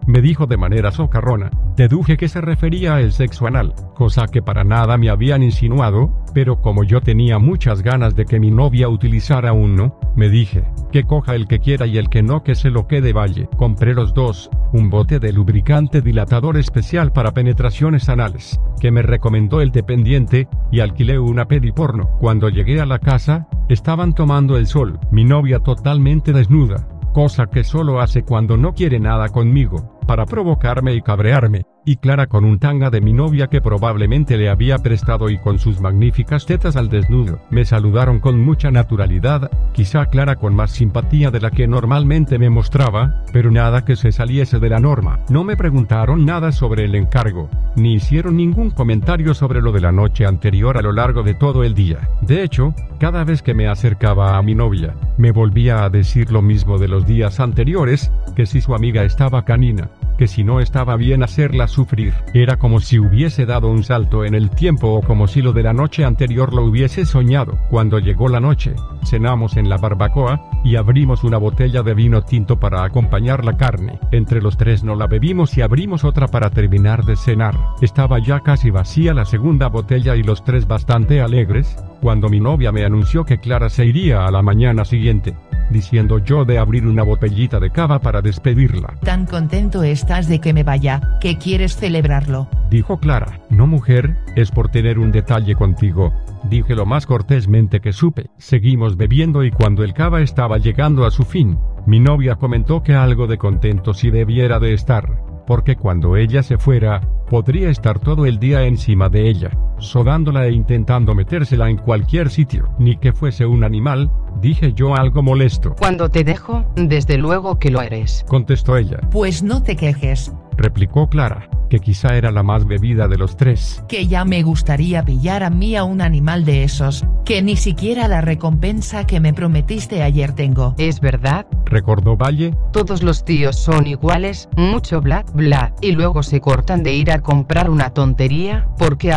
Me 0.06 0.22
dijo 0.22 0.48
de 0.48 0.58
manera 0.58 0.92
socarrona. 0.92 1.50
Deduje 1.76 2.18
que 2.18 2.28
se 2.28 2.42
refería 2.42 2.96
al 2.96 3.12
sexo 3.12 3.48
anal, 3.48 3.74
cosa 3.96 4.28
que 4.28 4.42
para 4.42 4.64
nada 4.64 4.98
me 4.98 5.10
habían 5.10 5.44
insinuado, 5.44 6.14
pero 6.34 6.62
como 6.62 6.84
yo 6.84 7.02
tenía 7.02 7.40
muchas 7.40 7.82
ganas 7.82 8.16
de 8.16 8.26
que 8.26 8.40
mi 8.40 8.52
novia 8.52 8.90
utilizara 8.90 9.54
uno, 9.54 9.98
me 10.16 10.30
dije, 10.30 10.66
que 10.92 11.06
coja 11.06 11.36
el 11.36 11.48
que 11.48 11.60
quiera 11.60 11.86
y 11.88 11.98
el 11.98 12.10
que 12.10 12.22
no 12.22 12.44
que 12.44 12.56
se 12.56 12.70
lo 12.70 12.88
quede 12.88 13.14
valle. 13.14 13.48
Compré 13.58 13.94
los 13.94 14.14
dos, 14.14 14.50
un 14.74 14.90
bote 14.90 15.20
de 15.20 15.32
lubricante 15.32 16.02
dilatador 16.02 16.58
especial 16.58 17.12
para 17.12 17.32
penetraciones 17.32 18.10
anales, 18.10 18.60
que 18.80 18.92
me 18.92 19.02
recomendó 19.02 19.62
el 19.62 19.72
dependiente, 19.72 20.48
y 20.72 20.82
alquilé 20.82 21.18
una 21.18 21.46
peli 21.48 21.72
porno. 21.72 22.10
Cuando 22.20 22.50
llegué 22.50 22.82
a 22.82 22.86
la 22.86 23.00
casa, 23.00 23.48
estaban 23.70 24.14
tomando 24.14 24.58
el 24.58 24.68
sol, 24.68 25.00
mi 25.12 25.24
novia 25.24 25.60
totalmente 25.60 26.34
desnuda, 26.34 26.88
cosa 27.14 27.46
que 27.48 27.64
solo 27.64 28.02
hace 28.02 28.24
cuando 28.24 28.58
no 28.58 28.74
quiere 28.74 29.00
nada 29.00 29.30
conmigo, 29.30 29.93
para 30.06 30.26
provocarme 30.26 30.94
y 30.94 31.02
cabrearme, 31.02 31.66
y 31.86 31.98
Clara 31.98 32.28
con 32.28 32.46
un 32.46 32.60
tanga 32.60 32.90
de 32.90 33.02
mi 33.02 33.13
novia 33.13 33.48
que 33.48 33.62
probablemente 33.62 34.38
le 34.38 34.50
había 34.50 34.78
prestado 34.78 35.30
y 35.30 35.38
con 35.38 35.60
sus 35.60 35.82
magníficas 35.82 36.46
tetas 36.46 36.75
al 36.75 36.90
desnudo. 36.90 37.40
Me 37.50 37.66
saludaron 37.66 38.20
con 38.20 38.40
mucha 38.40 38.72
naturalidad, 38.72 39.52
quizá 39.74 40.06
Clara 40.06 40.36
con 40.38 40.56
más 40.56 40.72
simpatía 40.72 41.32
de 41.32 41.42
la 41.42 41.52
que 41.52 41.68
normalmente 41.68 42.40
me 42.40 42.50
mostraba, 42.50 43.24
pero 43.32 43.52
nada 43.52 43.86
que 43.86 43.96
se 43.96 44.12
saliese 44.12 44.60
de 44.60 44.70
la 44.70 44.80
norma. 44.80 45.20
No 45.30 45.44
me 45.44 45.58
preguntaron 45.58 46.25
nada 46.25 46.52
sobre 46.52 46.86
el 46.86 46.96
encargo, 46.96 47.50
ni 47.75 47.96
hicieron 47.96 48.38
ningún 48.38 48.72
comentario 48.72 49.34
sobre 49.34 49.62
lo 49.62 49.72
de 49.72 49.82
la 49.82 49.92
noche 49.92 50.25
anterior 50.25 50.78
a 50.78 50.82
lo 50.82 50.92
largo 50.92 51.24
de 51.24 51.34
todo 51.34 51.63
el 51.63 51.74
día. 51.74 52.10
De 52.22 52.44
hecho, 52.44 52.74
cada 53.00 53.24
vez 53.24 53.42
que 53.42 53.54
me 53.54 53.68
acercaba 53.68 54.38
a 54.38 54.42
mi 54.42 54.56
novia, 54.56 54.96
me 55.18 55.32
volvía 55.32 55.84
a 55.84 55.90
decir 55.90 56.32
lo 56.32 56.42
mismo 56.42 56.78
de 56.78 56.88
los 56.88 57.06
días 57.06 57.40
anteriores, 57.40 58.12
que 58.36 58.46
si 58.46 58.62
su 58.62 58.74
amiga 58.74 59.04
estaba 59.04 59.46
canina, 59.46 59.90
que 60.17 60.27
si 60.27 60.43
no 60.43 60.60
estaba 60.60 60.96
bien 60.96 61.24
hacerla 61.24 61.67
sufrir. 61.67 62.13
Era 62.34 62.58
como 62.58 62.79
si 62.79 63.00
hubiese 63.00 63.46
dado 63.46 63.70
un 63.70 63.84
salto 63.84 64.25
en 64.25 64.36
el 64.36 64.50
tiempo 64.50 64.89
o 64.89 65.01
como 65.01 65.27
si 65.27 65.41
lo 65.41 65.53
de 65.53 65.63
la 65.63 65.74
noche 65.74 66.05
anterior 66.05 66.53
lo 66.53 66.63
hubiese 66.63 67.05
soñado. 67.05 67.58
Cuando 67.70 68.00
llegó 68.00 68.29
la 68.29 68.39
noche, 68.39 68.75
cenamos 69.05 69.58
en 69.58 69.70
la 69.70 69.77
barbacoa, 69.77 70.41
y 70.63 70.77
abrimos 70.77 71.24
una 71.24 71.38
botella 71.38 71.84
de 71.84 71.93
vino 71.93 72.22
tinto 72.22 72.60
para 72.60 72.84
acompañar 72.84 73.43
la 73.43 73.58
carne. 73.58 74.00
Entre 74.12 74.41
los 74.41 74.58
tres 74.58 74.84
no 74.84 74.96
la 74.96 75.08
bebimos 75.08 75.58
y 75.58 75.62
abrimos 75.62 76.03
otra 76.05 76.27
para 76.27 76.50
terminar 76.50 77.03
de 77.03 77.15
cenar. 77.15 77.55
Estaba 77.82 78.20
ya 78.20 78.39
casi 78.39 78.70
vacía 78.70 79.13
la 79.13 79.25
segunda 79.25 79.67
botella 79.67 80.15
y 80.15 80.24
los 80.24 80.43
tres 80.43 80.67
bastante 80.67 81.22
alegres, 81.22 81.75
cuando 82.01 82.29
mi 82.29 82.39
novia 82.39 82.72
me 82.72 82.86
anunció 82.86 83.25
que 83.25 83.39
Clara 83.39 83.70
se 83.70 83.86
iría 83.86 84.25
a 84.25 84.32
la 84.32 84.41
mañana 84.41 84.86
siguiente 84.86 85.36
diciendo 85.70 86.20
yo 86.20 86.46
de 86.46 86.58
abrir 86.58 86.86
una 86.86 87.03
botellita 87.03 87.60
de 87.60 87.72
cava 87.72 88.00
para 88.00 88.22
despedirla. 88.22 88.96
Tan 89.03 89.25
contento 89.25 89.84
estás 89.84 90.27
de 90.27 90.39
que 90.39 90.53
me 90.53 90.63
vaya, 90.63 91.01
que 91.22 91.38
quieres 91.38 91.75
celebrarlo. 91.75 92.48
Dijo 92.70 93.00
Clara, 93.00 93.39
no 93.50 93.67
mujer, 93.67 94.17
es 94.36 94.51
por 94.51 94.70
tener 94.70 95.00
un 95.00 95.12
detalle 95.12 95.55
contigo. 95.55 96.13
Dije 96.50 96.75
lo 96.75 96.86
más 96.86 97.05
cortésmente 97.05 97.79
que 97.79 97.93
supe. 97.93 98.29
Seguimos 98.38 98.98
bebiendo 98.98 99.43
y 99.43 99.51
cuando 99.51 99.84
el 99.84 99.93
cava 99.93 100.22
estaba 100.22 100.58
llegando 100.58 101.05
a 101.05 101.12
su 101.12 101.24
fin, 101.24 101.58
mi 101.86 102.00
novia 102.00 102.36
comentó 102.36 102.82
que 102.82 102.96
algo 102.96 103.27
de 103.27 103.38
contento 103.38 103.93
sí 103.93 104.10
debiera 104.10 104.60
de 104.60 104.74
estar, 104.74 105.22
porque 105.46 105.75
cuando 105.75 106.15
ella 106.15 106.41
se 106.41 106.58
fuera, 106.58 107.01
podría 107.29 107.70
estar 107.70 108.00
todo 108.00 108.25
el 108.25 108.39
día 108.39 108.63
encima 108.63 109.10
de 109.10 109.29
ella, 109.29 109.51
sodándola 109.84 110.46
e 110.48 110.52
intentando 110.52 111.13
metérsela 111.13 111.70
en 111.70 111.78
cualquier 111.78 112.30
sitio, 112.30 112.70
ni 112.80 112.98
que 112.98 113.13
fuese 113.13 113.46
un 113.46 113.63
animal, 113.63 114.10
dije 114.42 114.74
yo 114.74 114.96
algo 114.96 115.22
molesto. 115.22 115.75
Cuando 115.78 116.10
te 116.10 116.24
dejo, 116.24 116.66
desde 116.75 117.18
luego 117.18 117.60
que 117.60 117.70
lo 117.72 117.82
eres. 117.82 118.25
Contestó 118.28 118.78
ella. 118.78 119.00
Pues 119.12 119.44
no 119.44 119.62
te 119.63 119.75
quejes, 119.75 120.34
replicó 120.58 121.08
Clara, 121.08 121.50
que 121.70 121.80
quizá 121.80 122.16
era 122.16 122.32
la 122.32 122.44
más 122.44 122.66
bebida 122.68 123.08
de 123.08 123.18
los 123.18 123.36
tres. 123.38 123.84
que 123.88 124.08
ya 124.08 124.25
me 124.25 124.44
gustaría 124.44 125.04
pillar 125.04 125.44
a 125.44 125.50
mí 125.50 125.75
a 125.75 125.84
un 125.84 126.02
animal 126.02 126.46
de 126.46 126.63
esos, 126.63 127.06
que 127.25 127.42
ni 127.42 127.56
siquiera 127.56 128.08
la 128.08 128.22
recompensa 128.22 129.06
que 129.08 129.20
me 129.20 129.34
prometiste 129.34 130.04
ayer 130.04 130.34
tengo. 130.34 130.75
¿Es 130.78 131.00
verdad? 131.00 131.48
Recordó 131.66 132.16
Valle, 132.16 132.54
Todos 132.72 133.02
los 133.02 133.25
tíos 133.25 133.56
son 133.56 133.88
iguales, 133.88 134.50
mucho 134.56 135.02
bla 135.02 135.25
bla, 135.34 135.74
y 135.82 135.94
luego 135.94 136.22
se 136.22 136.40
cortan 136.42 136.84
de 136.84 136.93
ir 136.93 137.12
a 137.12 137.22
comprar 137.22 137.69
una 137.69 137.89
tontería, 137.91 138.67
¿por 138.78 138.98
qué 139.00 139.12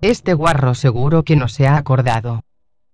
Este 0.00 0.34
guarro 0.34 0.74
seguro 0.74 1.22
que 1.22 1.36
no 1.36 1.48
se 1.48 1.66
ha 1.66 1.76
acordado. 1.76 2.42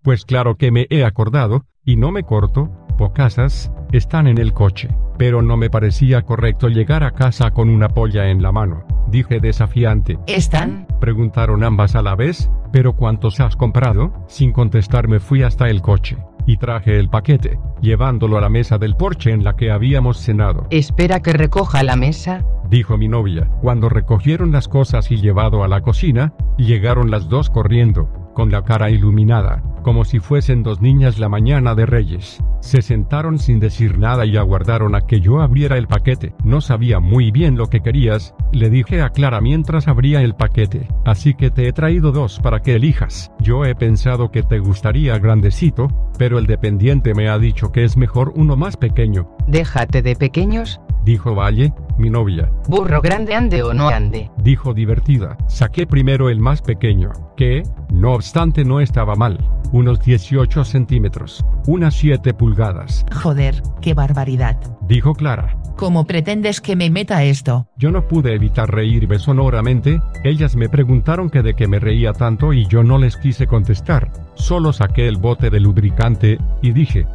pues 0.02 0.24
claro 0.24 0.56
que 0.56 0.70
me 0.72 0.86
he 0.90 1.04
acordado, 1.04 1.64
y 1.84 1.96
no 1.96 2.10
me 2.10 2.24
corto, 2.24 2.70
pocasas, 2.98 3.70
están 3.92 4.26
en 4.26 4.38
el 4.38 4.52
coche. 4.52 4.88
Pero 5.18 5.42
no 5.42 5.56
me 5.56 5.70
parecía 5.70 6.22
correcto 6.22 6.68
llegar 6.68 7.04
a 7.04 7.12
casa 7.12 7.50
con 7.52 7.68
una 7.68 7.88
polla 7.88 8.28
en 8.28 8.42
la 8.42 8.50
mano. 8.50 8.84
Dije 9.08 9.40
desafiante. 9.40 10.18
¿Están? 10.26 10.86
Preguntaron 11.00 11.62
ambas 11.62 11.94
a 11.94 12.02
la 12.02 12.16
vez, 12.16 12.50
¿pero 12.72 12.94
cuántos 12.94 13.38
has 13.40 13.54
comprado? 13.56 14.12
Sin 14.26 14.52
contestar 14.52 15.06
me 15.06 15.20
fui 15.20 15.42
hasta 15.42 15.68
el 15.68 15.82
coche, 15.82 16.16
y 16.46 16.56
traje 16.56 16.98
el 16.98 17.08
paquete, 17.08 17.58
llevándolo 17.80 18.38
a 18.38 18.40
la 18.40 18.48
mesa 18.48 18.78
del 18.78 18.96
porche 18.96 19.30
en 19.30 19.44
la 19.44 19.56
que 19.56 19.70
habíamos 19.70 20.18
cenado. 20.18 20.66
Espera 20.70 21.20
que 21.20 21.32
recoja 21.32 21.82
la 21.82 21.96
mesa. 21.96 22.44
dijo 22.68 22.96
mi 22.96 23.08
novia. 23.08 23.48
Cuando 23.60 23.88
recogieron 23.88 24.50
las 24.52 24.68
cosas 24.68 25.10
y 25.10 25.16
llevado 25.16 25.62
a 25.62 25.68
la 25.68 25.82
cocina, 25.82 26.32
llegaron 26.56 27.10
las 27.10 27.28
dos 27.28 27.50
corriendo, 27.50 28.08
con 28.34 28.50
la 28.50 28.62
cara 28.62 28.90
iluminada, 28.90 29.62
como 29.82 30.04
si 30.04 30.18
fuesen 30.18 30.62
dos 30.62 30.80
niñas 30.80 31.18
la 31.18 31.28
mañana 31.28 31.74
de 31.74 31.86
Reyes. 31.86 32.42
Se 32.60 32.80
sentaron 32.80 33.38
sin 33.38 33.58
decir 33.58 33.98
nada 33.98 34.24
y 34.24 34.36
aguardaron 34.36 34.94
a 34.94 35.00
que 35.00 35.20
yo 35.20 35.40
abriera 35.40 35.76
el 35.76 35.88
paquete. 35.88 36.34
No 36.44 36.60
sabía 36.60 37.00
muy 37.00 37.30
bien 37.32 37.56
lo 37.56 37.68
que 37.68 37.80
querías, 37.80 38.34
le 38.52 38.70
dije 38.70 39.02
a 39.02 39.10
Clara 39.10 39.40
mientras 39.40 39.88
abría 39.88 40.22
el 40.22 40.34
paquete. 40.34 40.88
Así 41.04 41.34
que 41.34 41.50
te 41.50 41.66
he 41.66 41.72
traído 41.72 42.12
dos 42.12 42.38
para 42.38 42.60
que 42.60 42.76
elijas. 42.76 43.32
Yo 43.40 43.64
he 43.64 43.74
pensado 43.74 44.30
que 44.30 44.42
te 44.42 44.60
gustaría 44.60 45.18
grandecito, 45.18 45.88
pero 46.18 46.38
el 46.38 46.46
dependiente 46.46 47.14
me 47.14 47.28
ha 47.28 47.38
dicho 47.38 47.72
que 47.72 47.82
es 47.82 47.96
mejor 47.96 48.32
uno 48.36 48.56
más 48.56 48.76
pequeño, 48.76 49.28
Déjate 49.46 50.02
de 50.02 50.16
pequeños. 50.16 50.80
Dijo 51.04 51.34
Valle, 51.34 51.72
mi 51.98 52.10
novia. 52.10 52.50
Burro 52.68 53.00
grande 53.00 53.34
ande 53.34 53.62
o 53.62 53.72
no 53.74 53.88
ande. 53.88 54.30
dijo 54.38 54.74
divertida. 54.74 55.36
Saqué 55.48 55.86
primero 55.86 56.28
el 56.30 56.40
más 56.40 56.62
pequeño, 56.62 57.10
que, 57.36 57.62
no 57.90 58.12
obstante, 58.14 58.64
no 58.64 58.80
estaba 58.80 59.14
mal. 59.14 59.38
Unos 59.72 60.00
18 60.00 60.64
centímetros, 60.64 61.44
unas 61.66 61.94
7 61.94 62.34
pulgadas, 62.34 63.06
Joder, 63.22 63.62
qué 63.80 63.94
barbaridad. 63.94 64.58
dijo 64.86 65.14
Clara. 65.14 65.56
¿Cómo 65.76 66.04
pretendes 66.06 66.60
que 66.60 66.76
me 66.76 66.90
meta 66.90 67.24
esto? 67.24 67.66
Yo 67.78 67.90
no 67.90 68.06
pude 68.06 68.34
evitar 68.34 68.70
reírme 68.70 69.18
sonoramente, 69.18 70.00
ellas 70.22 70.54
me 70.54 70.68
preguntaron 70.68 71.30
que 71.30 71.42
de 71.42 71.54
qué 71.54 71.66
me 71.66 71.78
reía 71.78 72.12
tanto 72.12 72.52
y 72.52 72.66
yo 72.66 72.82
no 72.82 72.98
les 72.98 73.16
quise 73.16 73.46
contestar. 73.46 74.12
Solo 74.34 74.72
saqué 74.74 75.08
el 75.08 75.16
bote 75.16 75.48
de 75.48 75.60
lubricante, 75.60 76.38
y 76.60 76.72
dije, 76.72 77.06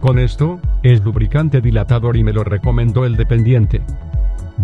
con 0.00 0.18
esto, 0.18 0.60
es 0.82 1.02
lubricante 1.04 1.60
dilatador 1.60 2.16
y 2.16 2.24
me 2.24 2.32
lo 2.32 2.44
recomendó 2.44 3.04
el 3.04 3.16
dependiente. 3.16 3.82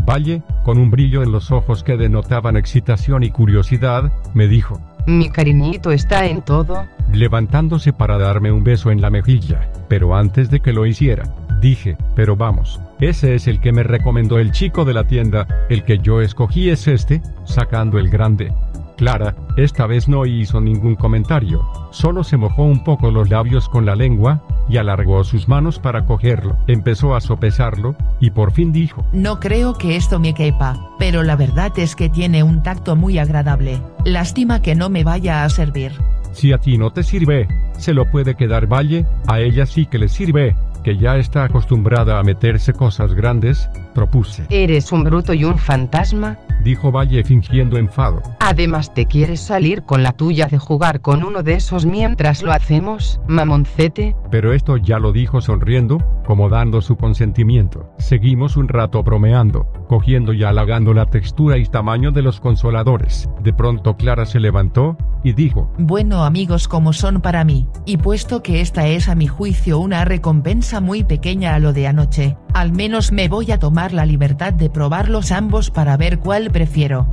Valle, 0.07 0.43
con 0.65 0.79
un 0.79 0.91
brillo 0.91 1.23
en 1.23 1.33
los 1.33 1.51
ojos 1.51 1.85
que 1.85 1.97
denotaban 1.97 2.57
excitación 2.57 3.23
y 3.23 3.31
curiosidad, 3.31 4.13
me 4.35 4.49
dijo, 4.49 4.81
Mi 5.07 5.29
cariñito 5.29 5.91
está 5.91 6.27
en 6.27 6.43
todo. 6.43 6.85
levantándose 7.13 7.93
para 7.93 8.19
darme 8.19 8.51
un 8.53 8.65
beso 8.65 8.91
en 8.91 9.01
la 9.01 9.11
mejilla, 9.11 9.71
pero 9.89 10.17
antes 10.17 10.51
de 10.51 10.61
que 10.61 10.73
lo 10.73 10.87
hiciera, 10.87 11.25
dije, 11.61 11.97
pero 12.17 12.37
vamos, 12.37 12.81
ese 13.01 13.35
es 13.35 13.47
el 13.49 13.61
que 13.61 13.73
me 13.73 13.83
recomendó 13.83 14.39
el 14.39 14.53
chico 14.53 14.85
de 14.85 14.95
la 14.95 15.05
tienda, 15.05 15.47
el 15.69 15.85
que 15.85 15.99
yo 15.99 16.21
escogí 16.21 16.71
es 16.71 16.89
este, 16.89 17.21
sacando 17.45 17.99
el 17.99 18.09
grande. 18.09 18.53
Clara, 18.97 19.35
esta 19.57 19.87
vez 19.87 20.09
no 20.09 20.27
hizo 20.27 20.61
ningún 20.61 20.95
comentario, 20.95 21.63
solo 21.91 22.25
se 22.25 22.37
mojó 22.37 22.65
un 22.65 22.85
poco 22.85 23.11
los 23.11 23.31
labios 23.31 23.69
con 23.69 23.87
la 23.87 23.97
lengua, 23.97 24.43
y 24.69 24.77
alargó 24.77 25.25
sus 25.25 25.49
manos 25.49 25.79
para 25.79 26.07
cogerlo, 26.07 26.57
empezó 26.67 27.15
a 27.15 27.21
sopesarlo, 27.21 27.97
y 28.21 28.31
por 28.31 28.53
fin 28.53 28.73
dijo, 28.73 29.05
No 29.13 29.41
creo 29.41 29.75
que 29.75 29.97
esto 29.97 30.19
me 30.21 30.35
quepa, 30.35 30.79
pero 30.99 31.23
la 31.23 31.37
verdad 31.37 31.73
es 31.77 31.97
que 31.97 32.09
tiene 32.09 32.43
un 32.43 32.63
tacto 32.63 32.97
muy 32.97 33.19
agradable. 33.19 33.81
Lástima 34.05 34.63
que 34.63 34.75
no 34.75 34.89
me 34.89 35.05
vaya 35.05 35.45
a 35.45 35.49
servir. 35.49 35.93
si 36.33 36.53
a 36.53 36.59
ti 36.59 36.79
no 36.79 36.91
te 36.93 37.03
sirve, 37.03 37.47
se 37.77 37.93
lo 37.93 38.11
puede 38.11 38.35
quedar 38.37 38.67
Valle, 38.67 39.05
a 39.27 39.41
ella 39.41 39.67
sí 39.67 39.87
que 39.87 39.99
le 39.99 40.09
sirve, 40.09 40.57
que 40.83 40.97
ya 40.97 41.17
está 41.17 41.45
acostumbrada 41.45 42.19
a 42.19 42.23
meterse 42.23 42.73
cosas 42.73 43.15
grandes, 43.15 43.69
propuse. 43.95 44.47
Eres 44.51 44.93
un 44.93 45.05
bruto 45.05 45.35
y 45.35 45.45
un 45.45 45.59
fantasma. 45.59 46.39
Dijo 46.65 46.93
Valle 46.93 47.25
fingiendo 47.25 47.77
enfado. 47.77 48.23
Además 48.41 48.95
te 48.95 49.07
quieres 49.07 49.41
salir 49.41 49.83
con 49.83 50.03
la 50.03 50.13
tuya 50.13 50.47
de 50.47 50.59
jugar 50.59 51.01
con 51.01 51.25
uno 51.25 51.43
de 51.43 51.55
esos 51.55 51.87
mientras 51.87 52.43
lo 52.43 52.53
hacemos, 52.53 53.21
mamoncete. 53.27 54.15
Pero 54.31 54.53
esto 54.53 54.77
ya 54.77 54.99
lo 54.99 55.13
dijo 55.13 55.41
sonriendo, 55.41 55.99
como 56.25 56.49
dando 56.49 56.81
su 56.81 56.97
consentimiento. 56.97 57.93
Seguimos 57.99 58.57
un 58.57 58.69
rato 58.69 59.03
bromeando, 59.03 59.67
cogiendo 59.89 60.33
y 60.33 60.45
halagando 60.45 60.95
la 60.95 61.07
textura 61.07 61.59
y 61.59 61.67
tamaño 61.67 62.13
de 62.13 62.23
los 62.23 62.41
consoladores. 62.41 63.29
De 63.43 63.53
pronto 63.53 63.97
Clara 63.97 64.25
se 64.25 64.41
levantó, 64.41 64.97
y 65.25 65.33
dijo, 65.33 65.71
Bueno 65.79 66.25
amigos 66.25 66.69
como 66.69 66.93
son 66.93 67.21
para 67.21 67.45
mí, 67.45 67.69
y 67.85 67.97
puesto 67.97 68.43
que 68.43 68.61
esta 68.61 68.87
es 68.87 69.09
a 69.09 69.15
mi 69.15 69.27
juicio 69.27 69.79
una 69.79 70.05
recompensa 70.05 70.81
muy 70.81 71.05
pequeña 71.05 71.55
a 71.55 71.59
lo 71.59 71.73
de 71.73 71.87
anoche, 71.87 72.37
al 72.55 72.73
menos 72.73 73.13
me 73.13 73.29
voy 73.29 73.51
a 73.51 73.59
tomar 73.59 73.93
la 73.93 74.07
libertad 74.07 74.53
de 74.53 74.71
probarlos 74.71 75.33
ambos 75.33 75.71
para 75.71 75.97
ver 75.97 76.19
cuál 76.19 76.51
prefiero. 76.51 77.07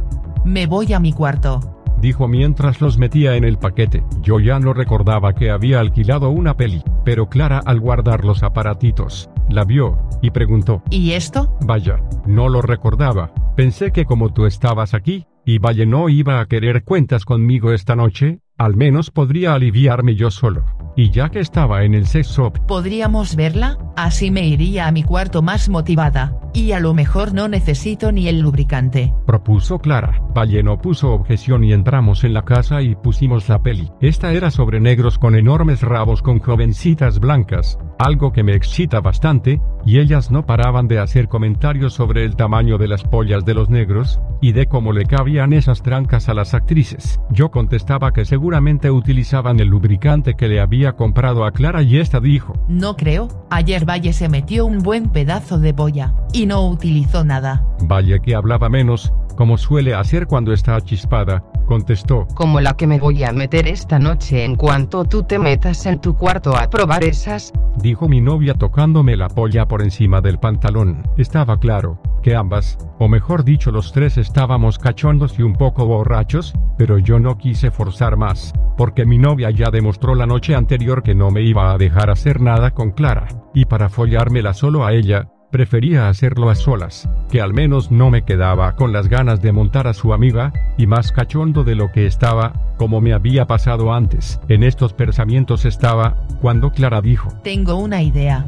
Me 0.46 0.68
voy 0.68 0.94
a 0.94 1.00
mi 1.00 1.14
cuarto. 1.14 1.80
Dijo 2.02 2.30
mientras 2.30 2.80
los 2.80 2.98
metía 2.98 3.36
en 3.36 3.44
el 3.44 3.58
paquete. 3.58 4.04
Yo 4.22 4.40
ya 4.40 4.58
no 4.60 4.74
recordaba 4.74 5.34
que 5.34 5.52
había 5.52 5.82
alquilado 5.82 6.30
una 6.30 6.56
peli, 6.56 6.82
pero 7.04 7.28
Clara 7.28 7.62
al 7.66 7.82
guardar 7.82 8.24
los 8.24 8.42
aparatitos, 8.42 9.30
la 9.50 9.66
vio, 9.66 10.00
y 10.22 10.32
preguntó. 10.32 10.82
¿Y 10.90 11.12
esto? 11.12 11.58
Vaya, 11.62 12.00
no 12.26 12.48
lo 12.48 12.62
recordaba. 12.62 13.34
Pensé 13.58 13.92
que 13.92 14.06
como 14.06 14.32
tú 14.32 14.46
estabas 14.46 14.94
aquí, 14.94 15.26
y 15.46 15.60
Valle 15.60 15.86
no 15.86 16.10
iba 16.10 16.40
a 16.40 16.46
querer 16.46 16.84
cuentas 16.84 17.26
conmigo 17.26 17.72
esta 17.74 17.96
noche, 17.96 18.40
al 18.58 18.76
menos 18.76 19.10
podría 19.10 19.54
aliviarme 19.54 20.16
yo 20.16 20.32
solo. 20.32 20.66
Y 20.96 21.12
ya 21.12 21.30
que 21.30 21.40
estaba 21.40 21.84
en 21.84 21.94
el 21.94 22.08
sex 22.08 22.28
shop, 22.28 22.60
¿podríamos 22.68 23.36
verla? 23.36 23.78
Así 23.96 24.32
me 24.32 24.46
iría 24.48 24.88
a 24.88 24.92
mi 24.92 25.04
cuarto 25.04 25.42
más 25.42 25.70
motivada, 25.70 26.38
y 26.54 26.72
a 26.72 26.80
lo 26.80 26.94
mejor 26.94 27.34
no 27.34 27.48
necesito 27.48 28.12
ni 28.12 28.28
el 28.28 28.40
lubricante. 28.40 29.14
Propuso 29.26 29.80
Clara. 29.80 30.22
Valle 30.36 30.64
no 30.64 30.80
puso 30.80 31.12
objeción 31.12 31.64
y 31.64 31.74
entramos 31.74 32.24
en 32.24 32.34
la 32.34 32.44
casa 32.44 32.82
y 32.82 32.96
pusimos 32.96 33.50
la 33.50 33.62
peli. 33.62 33.90
Esta 34.02 34.34
era 34.34 34.52
sobre 34.52 34.80
negros 34.80 35.18
con 35.18 35.36
enormes 35.36 35.82
rabos 35.82 36.22
con 36.22 36.40
jovencitas 36.40 37.20
blancas, 37.20 37.78
algo 37.98 38.32
que 38.32 38.44
me 38.44 38.56
excita 38.56 39.02
bastante, 39.02 39.62
y 39.86 40.00
ellas 40.00 40.32
no 40.32 40.46
paraban 40.46 40.88
de 40.88 41.00
hacer 41.00 41.28
comentarios 41.28 41.94
sobre 41.94 42.26
el 42.26 42.36
tamaño 42.36 42.78
de 42.78 42.88
las 42.88 43.04
pollas 43.04 43.46
de 43.46 43.54
los 43.54 43.70
negros, 43.70 44.20
y 44.42 44.54
de 44.54 44.68
cómo 44.68 44.94
le 44.94 45.06
cabían 45.06 45.54
esas 45.54 45.82
trancas 45.82 46.30
a 46.30 46.34
las 46.34 46.54
actrices. 46.54 47.20
Yo 47.30 47.52
contestaba 47.52 48.12
que 48.12 48.26
seguramente 48.26 48.92
utilizaban 48.92 49.60
el 49.60 49.68
lubricante 49.68 50.36
que 50.36 50.48
le 50.48 50.62
había 50.62 50.94
comprado 50.94 51.46
a 51.46 51.52
Clara 51.52 51.82
y 51.82 51.98
esta 51.98 52.20
dijo, 52.20 52.54
No 52.68 52.96
creo, 52.96 53.28
ayer 53.50 53.88
Valle 53.88 54.14
se 54.14 54.30
metió 54.30 54.66
un 54.66 54.80
buen 54.80 55.10
pedazo 55.10 55.60
de 55.60 55.74
polla, 55.74 56.14
y 56.34 56.39
no 56.46 56.68
utilizó 56.68 57.24
nada. 57.24 57.66
Valle 57.82 58.20
que 58.20 58.36
hablaba 58.36 58.70
menos, 58.70 59.14
como 59.36 59.58
suele 59.58 59.94
hacer 59.94 60.28
cuando 60.28 60.52
está 60.52 60.80
chispada, 60.82 61.44
contestó. 61.66 62.28
Como 62.36 62.60
la 62.60 62.76
que 62.76 62.88
me 62.88 63.00
voy 63.00 63.24
a 63.24 63.32
meter 63.32 63.68
esta 63.68 64.00
noche 64.00 64.44
en 64.44 64.56
cuanto 64.56 65.06
tú 65.06 65.24
te 65.24 65.40
metas 65.40 65.86
en 65.86 66.02
tu 66.02 66.16
cuarto 66.16 66.58
a 66.58 66.70
probar 66.70 67.04
esas. 67.04 67.54
Dijo 67.78 68.10
mi 68.10 68.20
novia 68.20 68.54
tocándome 68.56 69.16
la 69.16 69.30
polla 69.30 69.68
por 69.68 69.82
encima 69.82 70.20
del 70.20 70.40
pantalón. 70.40 71.04
Estaba 71.16 71.60
claro, 71.60 72.02
que 72.22 72.36
ambas, 72.36 72.78
o 73.00 73.08
mejor 73.08 73.44
dicho 73.44 73.72
los 73.72 73.92
tres 73.92 74.18
estábamos 74.18 74.78
cachondos 74.78 75.40
y 75.40 75.44
un 75.44 75.54
poco 75.54 75.86
borrachos, 75.86 76.54
pero 76.78 76.98
yo 76.98 77.20
no 77.20 77.38
quise 77.38 77.72
forzar 77.72 78.18
más, 78.18 78.54
porque 78.78 79.06
mi 79.06 79.18
novia 79.18 79.52
ya 79.52 79.70
demostró 79.72 80.16
la 80.16 80.26
noche 80.26 80.56
anterior 80.56 81.04
que 81.04 81.16
no 81.16 81.32
me 81.32 81.44
iba 81.44 81.72
a 81.72 81.78
dejar 81.78 82.10
hacer 82.10 82.42
nada 82.42 82.72
con 82.72 82.92
Clara, 82.92 83.28
y 83.54 83.66
para 83.66 83.90
follármela 83.90 84.54
solo 84.54 84.86
a 84.86 84.94
ella, 84.94 85.30
Prefería 85.52 86.10
hacerlo 86.10 86.52
a 86.52 86.56
solas, 86.56 87.10
que 87.32 87.42
al 87.42 87.54
menos 87.54 87.90
no 87.90 88.12
me 88.12 88.24
quedaba 88.24 88.76
con 88.76 88.94
las 88.94 89.08
ganas 89.08 89.42
de 89.42 89.52
montar 89.52 89.88
a 89.88 89.96
su 89.96 90.14
amiga, 90.14 90.54
y 90.78 90.86
más 90.86 91.12
cachondo 91.12 91.64
de 91.64 91.74
lo 91.74 91.92
que 91.92 92.06
estaba, 92.06 92.54
como 92.78 93.02
me 93.02 93.14
había 93.14 93.48
pasado 93.48 93.92
antes. 93.92 94.40
En 94.48 94.62
estos 94.62 94.94
pensamientos 94.94 95.66
estaba, 95.66 96.18
cuando 96.40 96.72
Clara 96.72 97.02
dijo, 97.02 97.30
Tengo 97.44 97.78
una 97.78 98.04
idea. 98.04 98.46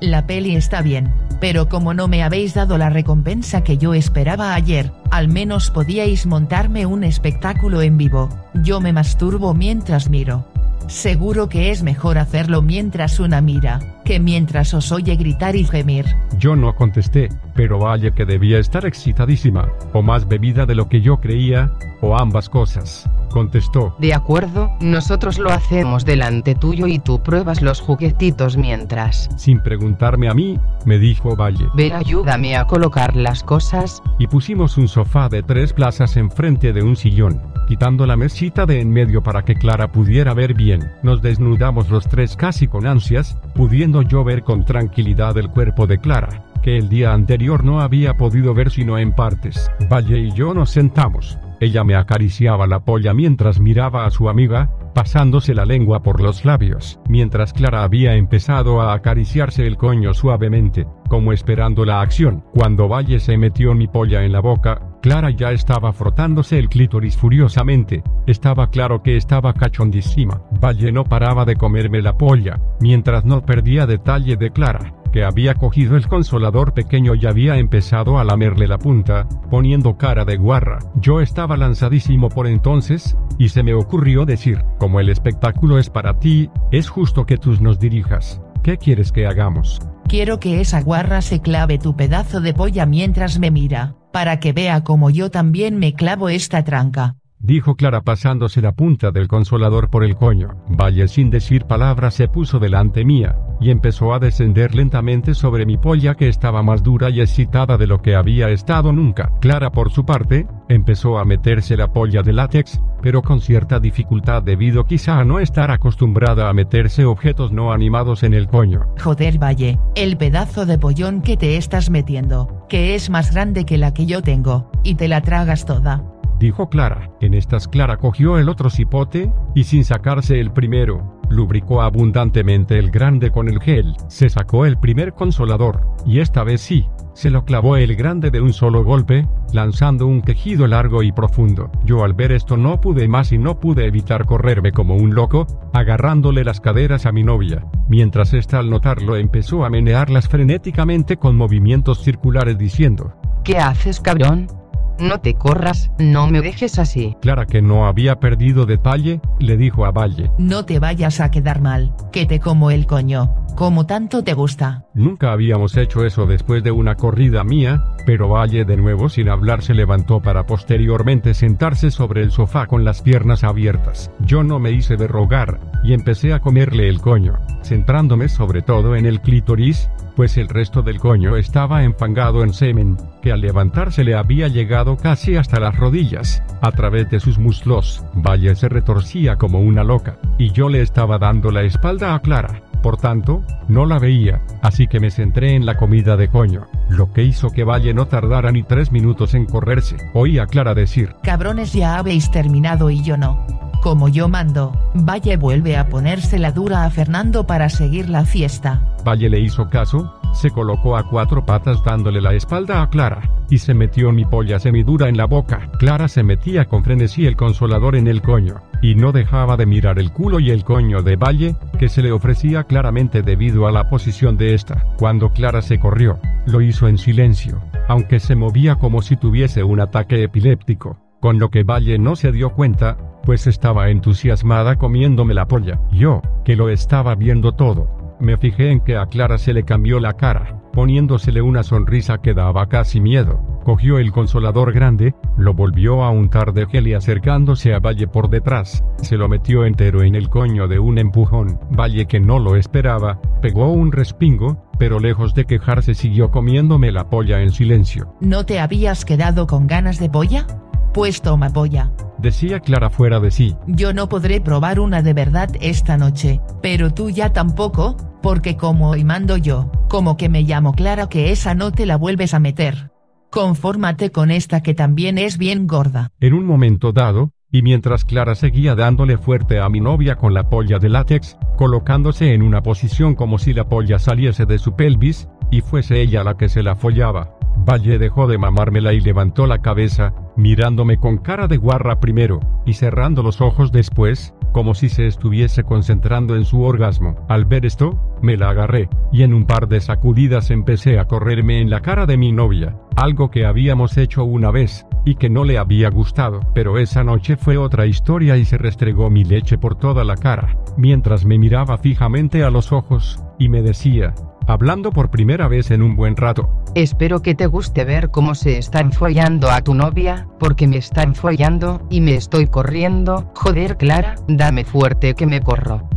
La 0.00 0.26
peli 0.26 0.56
está 0.56 0.82
bien, 0.82 1.12
pero 1.40 1.68
como 1.68 1.94
no 1.94 2.08
me 2.08 2.24
habéis 2.24 2.54
dado 2.54 2.78
la 2.78 2.90
recompensa 2.90 3.62
que 3.62 3.78
yo 3.78 3.94
esperaba 3.94 4.54
ayer, 4.54 4.90
al 5.12 5.28
menos 5.28 5.70
podíais 5.70 6.26
montarme 6.26 6.84
un 6.84 7.04
espectáculo 7.04 7.80
en 7.80 7.96
vivo. 7.96 8.28
Yo 8.54 8.80
me 8.80 8.92
masturbo 8.92 9.54
mientras 9.54 10.10
miro. 10.10 10.44
Seguro 10.86 11.48
que 11.48 11.70
es 11.70 11.82
mejor 11.82 12.18
hacerlo 12.18 12.62
mientras 12.62 13.20
una 13.20 13.40
mira, 13.40 13.80
que 14.04 14.18
mientras 14.18 14.74
os 14.74 14.90
oye 14.92 15.16
gritar 15.16 15.56
y 15.56 15.64
gemir. 15.64 16.06
Yo 16.38 16.56
no 16.56 16.74
contesté, 16.74 17.28
pero 17.54 17.78
vaya 17.78 18.10
que 18.10 18.24
debía 18.24 18.58
estar 18.58 18.84
excitadísima, 18.86 19.68
o 19.92 20.02
más 20.02 20.26
bebida 20.26 20.66
de 20.66 20.74
lo 20.74 20.88
que 20.88 21.00
yo 21.00 21.18
creía, 21.18 21.72
o 22.00 22.18
ambas 22.18 22.48
cosas. 22.48 23.08
Contestó. 23.30 23.94
De 23.98 24.12
acuerdo, 24.12 24.70
nosotros 24.80 25.38
lo 25.38 25.50
hacemos 25.50 26.04
delante 26.04 26.56
tuyo 26.56 26.88
y 26.88 26.98
tú 26.98 27.22
pruebas 27.22 27.62
los 27.62 27.80
juguetitos 27.80 28.56
mientras. 28.56 29.28
Sin 29.36 29.60
preguntarme 29.60 30.28
a 30.28 30.34
mí, 30.34 30.58
me 30.84 30.98
dijo 30.98 31.36
Valle. 31.36 31.66
Ven 31.74 31.92
ayúdame 31.92 32.56
a 32.56 32.66
colocar 32.66 33.14
las 33.14 33.44
cosas. 33.44 34.02
Y 34.18 34.26
pusimos 34.26 34.76
un 34.78 34.88
sofá 34.88 35.28
de 35.28 35.44
tres 35.44 35.72
plazas 35.72 36.16
enfrente 36.16 36.72
de 36.72 36.82
un 36.82 36.96
sillón, 36.96 37.40
quitando 37.70 38.04
la 38.04 38.16
mesita 38.16 38.66
de 38.66 38.80
en 38.80 38.90
medio 38.90 39.22
para 39.22 39.44
que 39.44 39.54
Clara 39.54 39.92
pudiera 39.92 40.34
ver 40.34 40.54
bien. 40.54 40.90
Nos 41.04 41.22
desnudamos 41.22 41.88
los 41.88 42.08
tres 42.08 42.34
casi 42.34 42.66
con 42.66 42.84
ansias, 42.84 43.38
pudiendo 43.54 44.02
yo 44.02 44.24
ver 44.24 44.42
con 44.42 44.64
tranquilidad 44.64 45.38
el 45.38 45.50
cuerpo 45.50 45.86
de 45.86 45.98
Clara, 45.98 46.42
que 46.64 46.76
el 46.76 46.88
día 46.88 47.12
anterior 47.12 47.62
no 47.62 47.80
había 47.80 48.16
podido 48.16 48.54
ver 48.54 48.72
sino 48.72 48.98
en 48.98 49.12
partes. 49.12 49.70
Valle 49.88 50.18
y 50.18 50.32
yo 50.32 50.52
nos 50.52 50.70
sentamos. 50.70 51.38
Ella 51.60 51.84
me 51.84 51.94
acariciaba 51.94 52.66
la 52.66 52.80
polla 52.80 53.14
mientras 53.14 53.60
miraba 53.60 54.04
a 54.04 54.10
su 54.10 54.28
amiga, 54.28 54.68
pasándose 54.92 55.54
la 55.54 55.64
lengua 55.64 56.02
por 56.02 56.20
los 56.20 56.44
labios, 56.44 57.00
mientras 57.08 57.52
Clara 57.52 57.82
había 57.82 58.14
empezado 58.14 58.80
a 58.80 58.92
acariciarse 58.92 59.66
el 59.66 59.76
coño 59.76 60.14
suavemente, 60.14 60.86
como 61.08 61.32
esperando 61.32 61.84
la 61.84 62.00
acción. 62.00 62.44
Cuando 62.52 62.88
Valle 62.88 63.18
se 63.18 63.36
metió 63.36 63.74
mi 63.74 63.86
polla 63.86 64.24
en 64.24 64.32
la 64.32 64.40
boca, 64.40 64.80
Clara 65.02 65.30
ya 65.30 65.52
estaba 65.52 65.92
frotándose 65.92 66.58
el 66.58 66.68
clítoris 66.68 67.16
furiosamente. 67.16 68.02
Estaba 68.26 68.68
claro 68.68 69.02
que 69.02 69.16
estaba 69.16 69.54
cachondísima. 69.54 70.42
Valle 70.62 70.92
no 70.92 71.04
paraba 71.04 71.44
de 71.44 71.56
comerme 71.56 72.02
la 72.02 72.16
polla, 72.16 72.60
mientras 72.80 73.24
no 73.24 73.44
perdía 73.44 73.86
detalle 73.86 74.36
de 74.36 74.50
Clara 74.50 74.99
que 75.10 75.24
había 75.24 75.54
cogido 75.54 75.96
el 75.96 76.06
consolador 76.08 76.74
pequeño 76.74 77.14
y 77.14 77.26
había 77.26 77.56
empezado 77.56 78.18
a 78.18 78.24
lamerle 78.24 78.66
la 78.68 78.78
punta, 78.78 79.28
poniendo 79.50 79.96
cara 79.96 80.24
de 80.24 80.36
guarra. 80.36 80.78
Yo 80.96 81.20
estaba 81.20 81.56
lanzadísimo 81.56 82.28
por 82.28 82.46
entonces, 82.46 83.16
y 83.38 83.48
se 83.48 83.62
me 83.62 83.74
ocurrió 83.74 84.24
decir, 84.24 84.64
como 84.78 85.00
el 85.00 85.08
espectáculo 85.08 85.78
es 85.78 85.90
para 85.90 86.18
ti, 86.18 86.50
es 86.70 86.88
justo 86.88 87.26
que 87.26 87.38
tú 87.38 87.56
nos 87.60 87.78
dirijas. 87.78 88.40
¿Qué 88.62 88.76
quieres 88.76 89.12
que 89.12 89.26
hagamos? 89.26 89.80
Quiero 90.08 90.40
que 90.40 90.60
esa 90.60 90.82
guarra 90.82 91.22
se 91.22 91.40
clave 91.40 91.78
tu 91.78 91.96
pedazo 91.96 92.40
de 92.40 92.54
polla 92.54 92.86
mientras 92.86 93.38
me 93.38 93.50
mira, 93.50 93.94
para 94.12 94.40
que 94.40 94.52
vea 94.52 94.82
como 94.84 95.10
yo 95.10 95.30
también 95.30 95.78
me 95.78 95.94
clavo 95.94 96.28
esta 96.28 96.64
tranca 96.64 97.16
dijo 97.40 97.74
Clara 97.74 98.02
pasándose 98.02 98.60
la 98.60 98.72
punta 98.72 99.10
del 99.10 99.26
consolador 99.26 99.90
por 99.90 100.04
el 100.04 100.14
coño. 100.14 100.62
Valle 100.68 101.08
sin 101.08 101.30
decir 101.30 101.64
palabra 101.64 102.10
se 102.10 102.28
puso 102.28 102.58
delante 102.58 103.04
mía, 103.04 103.36
y 103.60 103.70
empezó 103.70 104.14
a 104.14 104.18
descender 104.18 104.74
lentamente 104.74 105.34
sobre 105.34 105.66
mi 105.66 105.76
polla 105.76 106.14
que 106.14 106.28
estaba 106.28 106.62
más 106.62 106.82
dura 106.82 107.10
y 107.10 107.20
excitada 107.20 107.76
de 107.76 107.86
lo 107.86 108.00
que 108.00 108.16
había 108.16 108.48
estado 108.48 108.92
nunca. 108.92 109.32
Clara 109.40 109.70
por 109.70 109.90
su 109.90 110.04
parte, 110.04 110.46
empezó 110.68 111.18
a 111.18 111.24
meterse 111.24 111.76
la 111.76 111.92
polla 111.92 112.22
de 112.22 112.32
látex, 112.32 112.80
pero 113.02 113.22
con 113.22 113.40
cierta 113.40 113.78
dificultad 113.78 114.42
debido 114.42 114.84
quizá 114.84 115.18
a 115.18 115.24
no 115.24 115.40
estar 115.40 115.70
acostumbrada 115.70 116.48
a 116.48 116.52
meterse 116.52 117.04
objetos 117.04 117.52
no 117.52 117.72
animados 117.72 118.22
en 118.22 118.34
el 118.34 118.48
coño. 118.48 118.86
Joder 119.02 119.38
Valle, 119.38 119.78
el 119.94 120.16
pedazo 120.16 120.66
de 120.66 120.78
pollón 120.78 121.22
que 121.22 121.36
te 121.36 121.56
estás 121.56 121.90
metiendo, 121.90 122.66
que 122.68 122.94
es 122.94 123.10
más 123.10 123.32
grande 123.32 123.64
que 123.64 123.78
la 123.78 123.92
que 123.92 124.06
yo 124.06 124.22
tengo, 124.22 124.70
y 124.82 124.94
te 124.94 125.08
la 125.08 125.20
tragas 125.20 125.66
toda 125.66 126.04
dijo 126.40 126.68
Clara. 126.70 127.10
En 127.20 127.34
estas 127.34 127.68
Clara 127.68 127.98
cogió 127.98 128.38
el 128.38 128.48
otro 128.48 128.70
cipote, 128.70 129.30
y 129.54 129.64
sin 129.64 129.84
sacarse 129.84 130.40
el 130.40 130.50
primero, 130.52 131.20
lubricó 131.28 131.82
abundantemente 131.82 132.78
el 132.78 132.90
grande 132.90 133.30
con 133.30 133.48
el 133.48 133.60
gel, 133.60 133.94
se 134.08 134.28
sacó 134.28 134.66
el 134.66 134.78
primer 134.78 135.12
consolador, 135.12 135.86
y 136.04 136.18
esta 136.18 136.42
vez 136.42 136.62
sí, 136.62 136.86
se 137.12 137.30
lo 137.30 137.44
clavó 137.44 137.76
el 137.76 137.94
grande 137.94 138.30
de 138.30 138.40
un 138.40 138.54
solo 138.54 138.82
golpe, 138.82 139.28
lanzando 139.52 140.06
un 140.06 140.22
quejido 140.22 140.66
largo 140.66 141.02
y 141.02 141.12
profundo. 141.12 141.70
Yo 141.84 142.04
al 142.04 142.14
ver 142.14 142.32
esto 142.32 142.56
no 142.56 142.80
pude 142.80 143.06
más 143.06 143.32
y 143.32 143.38
no 143.38 143.60
pude 143.60 143.86
evitar 143.86 144.24
correrme 144.24 144.72
como 144.72 144.96
un 144.96 145.14
loco, 145.14 145.46
agarrándole 145.74 146.42
las 146.42 146.60
caderas 146.60 147.04
a 147.04 147.12
mi 147.12 147.22
novia, 147.22 147.66
mientras 147.88 148.32
ésta 148.32 148.58
al 148.58 148.70
notarlo 148.70 149.16
empezó 149.16 149.64
a 149.64 149.70
menearlas 149.70 150.28
frenéticamente 150.28 151.18
con 151.18 151.36
movimientos 151.36 152.02
circulares 152.02 152.56
diciendo, 152.56 153.12
¿Qué 153.44 153.58
haces 153.58 154.00
cabrón? 154.00 154.59
No 155.00 155.20
te 155.20 155.34
corras, 155.34 155.90
no 155.98 156.26
me 156.26 156.42
dejes 156.42 156.78
así. 156.78 157.16
Clara 157.22 157.46
que 157.46 157.62
no 157.62 157.86
había 157.86 158.20
perdido 158.20 158.66
detalle, 158.66 159.20
le 159.38 159.56
dijo 159.56 159.86
a 159.86 159.90
Valle. 159.90 160.30
No 160.38 160.66
te 160.66 160.78
vayas 160.78 161.20
a 161.20 161.30
quedar 161.30 161.60
mal, 161.60 161.94
que 162.12 162.26
te 162.26 162.38
como 162.38 162.70
el 162.70 162.86
coño. 162.86 163.39
Como 163.60 163.84
tanto 163.84 164.24
te 164.24 164.32
gusta. 164.32 164.86
Nunca 164.94 165.32
habíamos 165.32 165.76
hecho 165.76 166.06
eso 166.06 166.24
después 166.24 166.64
de 166.64 166.70
una 166.70 166.94
corrida 166.94 167.44
mía, 167.44 167.84
pero 168.06 168.30
Valle 168.30 168.64
de 168.64 168.78
nuevo 168.78 169.10
sin 169.10 169.28
hablar 169.28 169.60
se 169.60 169.74
levantó 169.74 170.20
para 170.20 170.46
posteriormente 170.46 171.34
sentarse 171.34 171.90
sobre 171.90 172.22
el 172.22 172.30
sofá 172.30 172.66
con 172.66 172.86
las 172.86 173.02
piernas 173.02 173.44
abiertas. 173.44 174.10
Yo 174.20 174.42
no 174.42 174.60
me 174.60 174.70
hice 174.70 174.96
de 174.96 175.06
rogar, 175.08 175.60
y 175.84 175.92
empecé 175.92 176.32
a 176.32 176.40
comerle 176.40 176.88
el 176.88 177.02
coño, 177.02 177.34
centrándome 177.62 178.30
sobre 178.30 178.62
todo 178.62 178.96
en 178.96 179.04
el 179.04 179.20
clítoris, 179.20 179.90
pues 180.16 180.38
el 180.38 180.48
resto 180.48 180.80
del 180.80 180.98
coño 180.98 181.36
estaba 181.36 181.84
enfangado 181.84 182.42
en 182.44 182.54
semen, 182.54 182.96
que 183.20 183.30
al 183.30 183.42
levantarse 183.42 184.04
le 184.04 184.14
había 184.14 184.48
llegado 184.48 184.96
casi 184.96 185.36
hasta 185.36 185.60
las 185.60 185.76
rodillas. 185.76 186.42
A 186.62 186.72
través 186.72 187.10
de 187.10 187.20
sus 187.20 187.38
muslos, 187.38 188.02
Valle 188.14 188.54
se 188.54 188.70
retorcía 188.70 189.36
como 189.36 189.60
una 189.60 189.84
loca, 189.84 190.16
y 190.38 190.50
yo 190.50 190.70
le 190.70 190.80
estaba 190.80 191.18
dando 191.18 191.50
la 191.50 191.60
espalda 191.60 192.14
a 192.14 192.20
Clara. 192.20 192.62
Por 192.82 192.96
tanto, 192.96 193.42
no 193.68 193.84
la 193.84 193.98
veía, 193.98 194.40
así 194.62 194.86
que 194.86 195.00
me 195.00 195.10
centré 195.10 195.54
en 195.54 195.66
la 195.66 195.76
comida 195.76 196.16
de 196.16 196.28
coño, 196.28 196.66
lo 196.88 197.12
que 197.12 197.22
hizo 197.22 197.50
que 197.50 197.64
Valle 197.64 197.92
no 197.92 198.06
tardara 198.06 198.52
ni 198.52 198.62
tres 198.62 198.90
minutos 198.90 199.34
en 199.34 199.46
correrse. 199.46 199.96
Oí 200.14 200.38
a 200.38 200.46
Clara 200.46 200.74
decir, 200.74 201.14
Cabrones 201.22 201.72
ya 201.72 201.98
habéis 201.98 202.30
terminado 202.30 202.90
y 202.90 203.02
yo 203.02 203.16
no. 203.16 203.46
Como 203.82 204.08
yo 204.08 204.28
mando, 204.28 204.72
Valle 204.94 205.36
vuelve 205.36 205.76
a 205.76 205.88
ponerse 205.88 206.38
la 206.38 206.52
dura 206.52 206.84
a 206.84 206.90
Fernando 206.90 207.46
para 207.46 207.68
seguir 207.68 208.08
la 208.08 208.24
fiesta. 208.24 208.82
Valle 209.06 209.30
le 209.30 209.40
hizo 209.40 209.70
caso, 209.70 210.20
se 210.34 210.50
colocó 210.50 210.96
a 210.96 211.08
cuatro 211.08 211.44
patas 211.44 211.82
dándole 211.84 212.20
la 212.20 212.34
espalda 212.34 212.82
a 212.82 212.90
Clara, 212.90 213.22
y 213.48 213.58
se 213.58 213.74
metió 213.74 214.12
mi 214.12 214.24
polla 214.24 214.58
semidura 214.58 215.08
en 215.08 215.16
la 215.16 215.24
boca. 215.24 215.70
Clara 215.78 216.08
se 216.08 216.22
metía 216.22 216.66
con 216.66 216.84
frenesí 216.84 217.26
el 217.26 217.36
consolador 217.36 217.96
en 217.96 218.06
el 218.06 218.20
coño, 218.20 218.56
y 218.82 218.94
no 218.94 219.12
dejaba 219.12 219.56
de 219.56 219.66
mirar 219.66 219.98
el 219.98 220.12
culo 220.12 220.40
y 220.40 220.50
el 220.50 220.64
coño 220.64 221.02
de 221.02 221.16
Valle, 221.16 221.56
que 221.78 221.88
se 221.88 222.02
le 222.02 222.12
ofrecía 222.12 222.64
claramente 222.64 223.22
debido 223.22 223.66
a 223.66 223.72
la 223.72 223.88
posición 223.88 224.36
de 224.36 224.54
esta. 224.54 224.84
Cuando 224.98 225.32
Clara 225.32 225.62
se 225.62 225.78
corrió, 225.78 226.18
lo 226.46 226.60
hizo 226.60 226.88
en 226.88 226.98
silencio, 226.98 227.62
aunque 227.88 228.20
se 228.20 228.36
movía 228.36 228.76
como 228.76 229.02
si 229.02 229.16
tuviese 229.16 229.64
un 229.64 229.80
ataque 229.80 230.22
epiléptico, 230.22 230.98
con 231.20 231.38
lo 231.38 231.50
que 231.50 231.64
Valle 231.64 231.98
no 231.98 232.16
se 232.16 232.32
dio 232.32 232.50
cuenta, 232.50 232.96
pues 233.24 233.46
estaba 233.46 233.90
entusiasmada 233.90 234.76
comiéndome 234.76 235.34
la 235.34 235.46
polla. 235.46 235.80
Yo, 235.92 236.22
que 236.44 236.56
lo 236.56 236.70
estaba 236.70 237.14
viendo 237.14 237.52
todo, 237.52 237.99
me 238.20 238.36
fijé 238.36 238.70
en 238.70 238.80
que 238.80 238.96
a 238.96 239.06
Clara 239.06 239.38
se 239.38 239.52
le 239.52 239.64
cambió 239.64 240.00
la 240.00 240.14
cara, 240.14 240.60
poniéndosele 240.72 241.42
una 241.42 241.62
sonrisa 241.62 242.18
que 242.18 242.34
daba 242.34 242.68
casi 242.68 243.00
miedo. 243.00 243.40
Cogió 243.64 243.98
el 243.98 244.12
consolador 244.12 244.72
grande, 244.72 245.14
lo 245.36 245.54
volvió 245.54 246.02
a 246.02 246.10
untar 246.10 246.52
de 246.52 246.66
gel 246.66 246.88
y 246.88 246.94
acercándose 246.94 247.74
a 247.74 247.78
Valle 247.78 248.08
por 248.08 248.30
detrás, 248.30 248.82
se 249.02 249.16
lo 249.16 249.28
metió 249.28 249.64
entero 249.64 250.02
en 250.02 250.14
el 250.14 250.28
coño 250.28 250.66
de 250.66 250.78
un 250.78 250.98
empujón. 250.98 251.58
Valle 251.70 252.06
que 252.06 252.20
no 252.20 252.38
lo 252.38 252.56
esperaba, 252.56 253.20
pegó 253.42 253.70
un 253.70 253.92
respingo, 253.92 254.66
pero 254.78 254.98
lejos 254.98 255.34
de 255.34 255.44
quejarse 255.44 255.94
siguió 255.94 256.30
comiéndome 256.30 256.90
la 256.90 257.10
polla 257.10 257.42
en 257.42 257.50
silencio. 257.50 258.14
¿No 258.20 258.46
te 258.46 258.60
habías 258.60 259.04
quedado 259.04 259.46
con 259.46 259.66
ganas 259.66 259.98
de 259.98 260.08
polla? 260.08 260.46
Pues 260.94 261.22
toma 261.22 261.50
polla. 261.50 261.92
Decía 262.18 262.60
Clara 262.60 262.90
fuera 262.90 263.20
de 263.20 263.30
sí. 263.30 263.56
Yo 263.66 263.92
no 263.92 264.08
podré 264.08 264.40
probar 264.40 264.80
una 264.80 265.02
de 265.02 265.14
verdad 265.14 265.50
esta 265.60 265.96
noche, 265.96 266.40
pero 266.62 266.92
tú 266.92 267.10
ya 267.10 267.32
tampoco, 267.32 267.96
porque 268.22 268.56
como 268.56 268.90
hoy 268.90 269.04
mando 269.04 269.36
yo, 269.36 269.70
como 269.88 270.16
que 270.16 270.28
me 270.28 270.42
llamo 270.42 270.72
Clara 270.72 271.08
que 271.08 271.32
esa 271.32 271.54
no 271.54 271.72
te 271.72 271.86
la 271.86 271.96
vuelves 271.96 272.34
a 272.34 272.40
meter. 272.40 272.90
Confórmate 273.30 274.10
con 274.10 274.30
esta 274.30 274.62
que 274.62 274.74
también 274.74 275.16
es 275.16 275.38
bien 275.38 275.66
gorda. 275.66 276.10
En 276.20 276.34
un 276.34 276.44
momento 276.46 276.92
dado, 276.92 277.32
y 277.52 277.62
mientras 277.62 278.04
Clara 278.04 278.34
seguía 278.34 278.74
dándole 278.74 279.18
fuerte 279.18 279.60
a 279.60 279.68
mi 279.68 279.80
novia 279.80 280.16
con 280.16 280.34
la 280.34 280.48
polla 280.48 280.78
de 280.78 280.88
látex, 280.88 281.36
colocándose 281.56 282.34
en 282.34 282.42
una 282.42 282.62
posición 282.62 283.14
como 283.14 283.38
si 283.38 283.52
la 283.52 283.68
polla 283.68 283.98
saliese 283.98 284.46
de 284.46 284.58
su 284.58 284.74
pelvis, 284.74 285.28
y 285.50 285.60
fuese 285.60 286.00
ella 286.00 286.22
la 286.22 286.36
que 286.36 286.48
se 286.48 286.62
la 286.62 286.76
follaba. 286.76 287.39
Valle 287.62 287.98
dejó 287.98 288.26
de 288.26 288.38
mamármela 288.38 288.92
y 288.92 289.00
levantó 289.00 289.46
la 289.46 289.58
cabeza, 289.58 290.14
mirándome 290.36 290.96
con 290.98 291.18
cara 291.18 291.46
de 291.46 291.58
guarra 291.58 292.00
primero, 292.00 292.40
y 292.64 292.72
cerrando 292.72 293.22
los 293.22 293.40
ojos 293.40 293.70
después, 293.72 294.34
como 294.52 294.74
si 294.74 294.88
se 294.88 295.06
estuviese 295.06 295.62
concentrando 295.62 296.36
en 296.36 296.44
su 296.44 296.62
orgasmo. 296.62 297.14
Al 297.28 297.44
ver 297.44 297.66
esto, 297.66 297.98
me 298.22 298.36
la 298.36 298.50
agarré, 298.50 298.88
y 299.12 299.22
en 299.22 299.34
un 299.34 299.46
par 299.46 299.68
de 299.68 299.80
sacudidas 299.80 300.50
empecé 300.50 300.98
a 300.98 301.04
correrme 301.04 301.60
en 301.60 301.70
la 301.70 301.80
cara 301.80 302.06
de 302.06 302.16
mi 302.16 302.32
novia, 302.32 302.76
algo 302.96 303.30
que 303.30 303.46
habíamos 303.46 303.96
hecho 303.96 304.24
una 304.24 304.50
vez, 304.50 304.86
y 305.04 305.14
que 305.14 305.30
no 305.30 305.44
le 305.44 305.58
había 305.58 305.90
gustado, 305.90 306.40
pero 306.54 306.78
esa 306.78 307.04
noche 307.04 307.36
fue 307.36 307.56
otra 307.56 307.86
historia 307.86 308.36
y 308.36 308.44
se 308.44 308.58
restregó 308.58 309.10
mi 309.10 309.24
leche 309.24 309.58
por 309.58 309.76
toda 309.76 310.04
la 310.04 310.16
cara, 310.16 310.56
mientras 310.76 311.24
me 311.24 311.38
miraba 311.38 311.78
fijamente 311.78 312.42
a 312.44 312.50
los 312.50 312.72
ojos, 312.72 313.22
y 313.38 313.48
me 313.48 313.62
decía, 313.62 314.14
hablando 314.52 314.90
por 314.90 315.10
primera 315.10 315.48
vez 315.48 315.70
en 315.70 315.82
un 315.82 315.96
buen 315.96 316.16
rato. 316.16 316.50
Espero 316.74 317.22
que 317.22 317.34
te 317.34 317.46
guste 317.46 317.84
ver 317.84 318.10
cómo 318.10 318.34
se 318.34 318.58
están 318.58 318.92
follando 318.92 319.50
a 319.50 319.60
tu 319.62 319.74
novia, 319.74 320.28
porque 320.38 320.66
me 320.66 320.76
están 320.76 321.14
follando, 321.14 321.86
y 321.90 322.00
me 322.00 322.14
estoy 322.14 322.46
corriendo, 322.46 323.30
joder 323.34 323.76
Clara, 323.76 324.16
dame 324.28 324.64
fuerte 324.64 325.14
que 325.14 325.26
me 325.26 325.40
corro. 325.40 325.88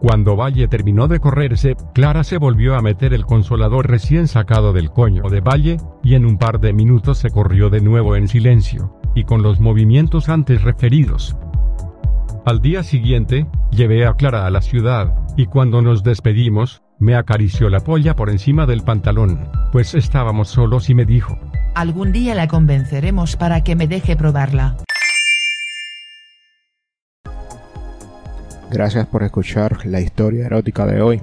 Cuando 0.00 0.34
Valle 0.34 0.66
terminó 0.66 1.06
de 1.06 1.20
correrse, 1.20 1.76
Clara 1.94 2.24
se 2.24 2.36
volvió 2.36 2.74
a 2.74 2.82
meter 2.82 3.14
el 3.14 3.24
consolador 3.24 3.88
recién 3.88 4.26
sacado 4.26 4.72
del 4.72 4.90
coño 4.90 5.22
de 5.30 5.40
Valle, 5.40 5.76
y 6.02 6.14
en 6.14 6.26
un 6.26 6.38
par 6.38 6.58
de 6.58 6.72
minutos 6.72 7.18
se 7.18 7.30
corrió 7.30 7.70
de 7.70 7.80
nuevo 7.80 8.16
en 8.16 8.26
silencio, 8.26 8.98
y 9.14 9.24
con 9.24 9.42
los 9.42 9.60
movimientos 9.60 10.28
antes 10.28 10.62
referidos. 10.62 11.36
Al 12.44 12.60
día 12.60 12.82
siguiente, 12.82 13.46
llevé 13.70 14.04
a 14.04 14.14
Clara 14.14 14.44
a 14.44 14.50
la 14.50 14.60
ciudad, 14.60 15.14
y 15.36 15.46
cuando 15.46 15.82
nos 15.82 16.02
despedimos, 16.02 16.82
me 17.02 17.16
acarició 17.16 17.68
la 17.68 17.80
polla 17.80 18.14
por 18.14 18.30
encima 18.30 18.64
del 18.64 18.82
pantalón, 18.82 19.50
pues 19.72 19.92
estábamos 19.96 20.50
solos 20.50 20.88
y 20.88 20.94
me 20.94 21.04
dijo, 21.04 21.36
Algún 21.74 22.12
día 22.12 22.36
la 22.36 22.46
convenceremos 22.46 23.34
para 23.34 23.64
que 23.64 23.74
me 23.74 23.88
deje 23.88 24.14
probarla. 24.14 24.76
Gracias 28.70 29.04
por 29.08 29.24
escuchar 29.24 29.84
la 29.84 30.00
historia 30.00 30.46
erótica 30.46 30.86
de 30.86 31.02
hoy. 31.02 31.20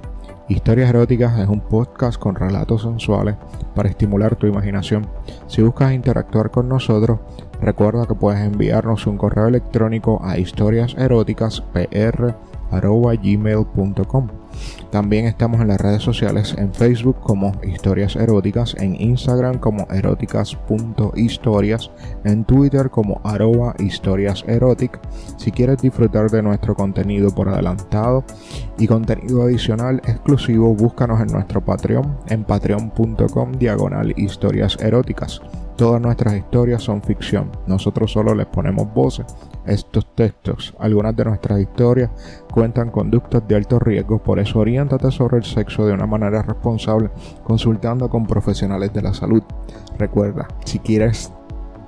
Historias 0.50 0.90
Eróticas 0.90 1.38
es 1.38 1.48
un 1.48 1.60
podcast 1.60 2.20
con 2.20 2.34
relatos 2.34 2.82
sensuales 2.82 3.36
para 3.74 3.88
estimular 3.88 4.36
tu 4.36 4.46
imaginación. 4.46 5.08
Si 5.46 5.62
buscas 5.62 5.94
interactuar 5.94 6.50
con 6.50 6.68
nosotros, 6.68 7.20
recuerda 7.62 8.06
que 8.06 8.14
puedes 8.14 8.42
enviarnos 8.42 9.06
un 9.06 9.16
correo 9.16 9.48
electrónico 9.48 10.20
a 10.22 10.36
historiaseroticaspr.gmail.com 12.70 14.28
también 14.90 15.26
estamos 15.26 15.60
en 15.60 15.68
las 15.68 15.80
redes 15.80 16.02
sociales 16.02 16.56
en 16.58 16.74
Facebook 16.74 17.20
como 17.20 17.52
Historias 17.62 18.16
Eróticas, 18.16 18.74
en 18.78 19.00
Instagram 19.00 19.58
como 19.58 19.86
eróticas.historias, 19.90 21.92
en 22.24 22.44
Twitter 22.44 22.90
como 22.90 23.20
arroba 23.22 23.76
historias 23.78 24.44
Si 25.36 25.52
quieres 25.52 25.80
disfrutar 25.80 26.28
de 26.30 26.42
nuestro 26.42 26.74
contenido 26.74 27.32
por 27.32 27.48
adelantado 27.48 28.24
y 28.78 28.88
contenido 28.88 29.44
adicional 29.44 30.02
exclusivo, 30.06 30.74
búscanos 30.74 31.20
en 31.20 31.28
nuestro 31.28 31.64
Patreon 31.64 32.18
en 32.28 32.42
patreon.com 32.44 33.52
diagonal 33.52 34.12
historias 34.16 34.76
eróticas. 34.80 35.40
Todas 35.76 36.02
nuestras 36.02 36.34
historias 36.34 36.82
son 36.82 37.00
ficción, 37.00 37.52
nosotros 37.66 38.10
solo 38.12 38.34
les 38.34 38.46
ponemos 38.46 38.92
voces 38.92 39.24
estos 39.66 40.06
textos. 40.14 40.74
Algunas 40.78 41.16
de 41.16 41.24
nuestras 41.24 41.60
historias 41.60 42.10
cuentan 42.52 42.90
conductas 42.90 43.46
de 43.46 43.56
alto 43.56 43.78
riesgo, 43.78 44.18
por 44.18 44.38
eso 44.38 44.58
oriéntate 44.58 45.10
sobre 45.10 45.38
el 45.38 45.44
sexo 45.44 45.86
de 45.86 45.92
una 45.92 46.06
manera 46.06 46.42
responsable, 46.42 47.10
consultando 47.44 48.08
con 48.08 48.26
profesionales 48.26 48.92
de 48.92 49.02
la 49.02 49.14
salud. 49.14 49.42
Recuerda, 49.98 50.48
si 50.64 50.78
quieres 50.78 51.32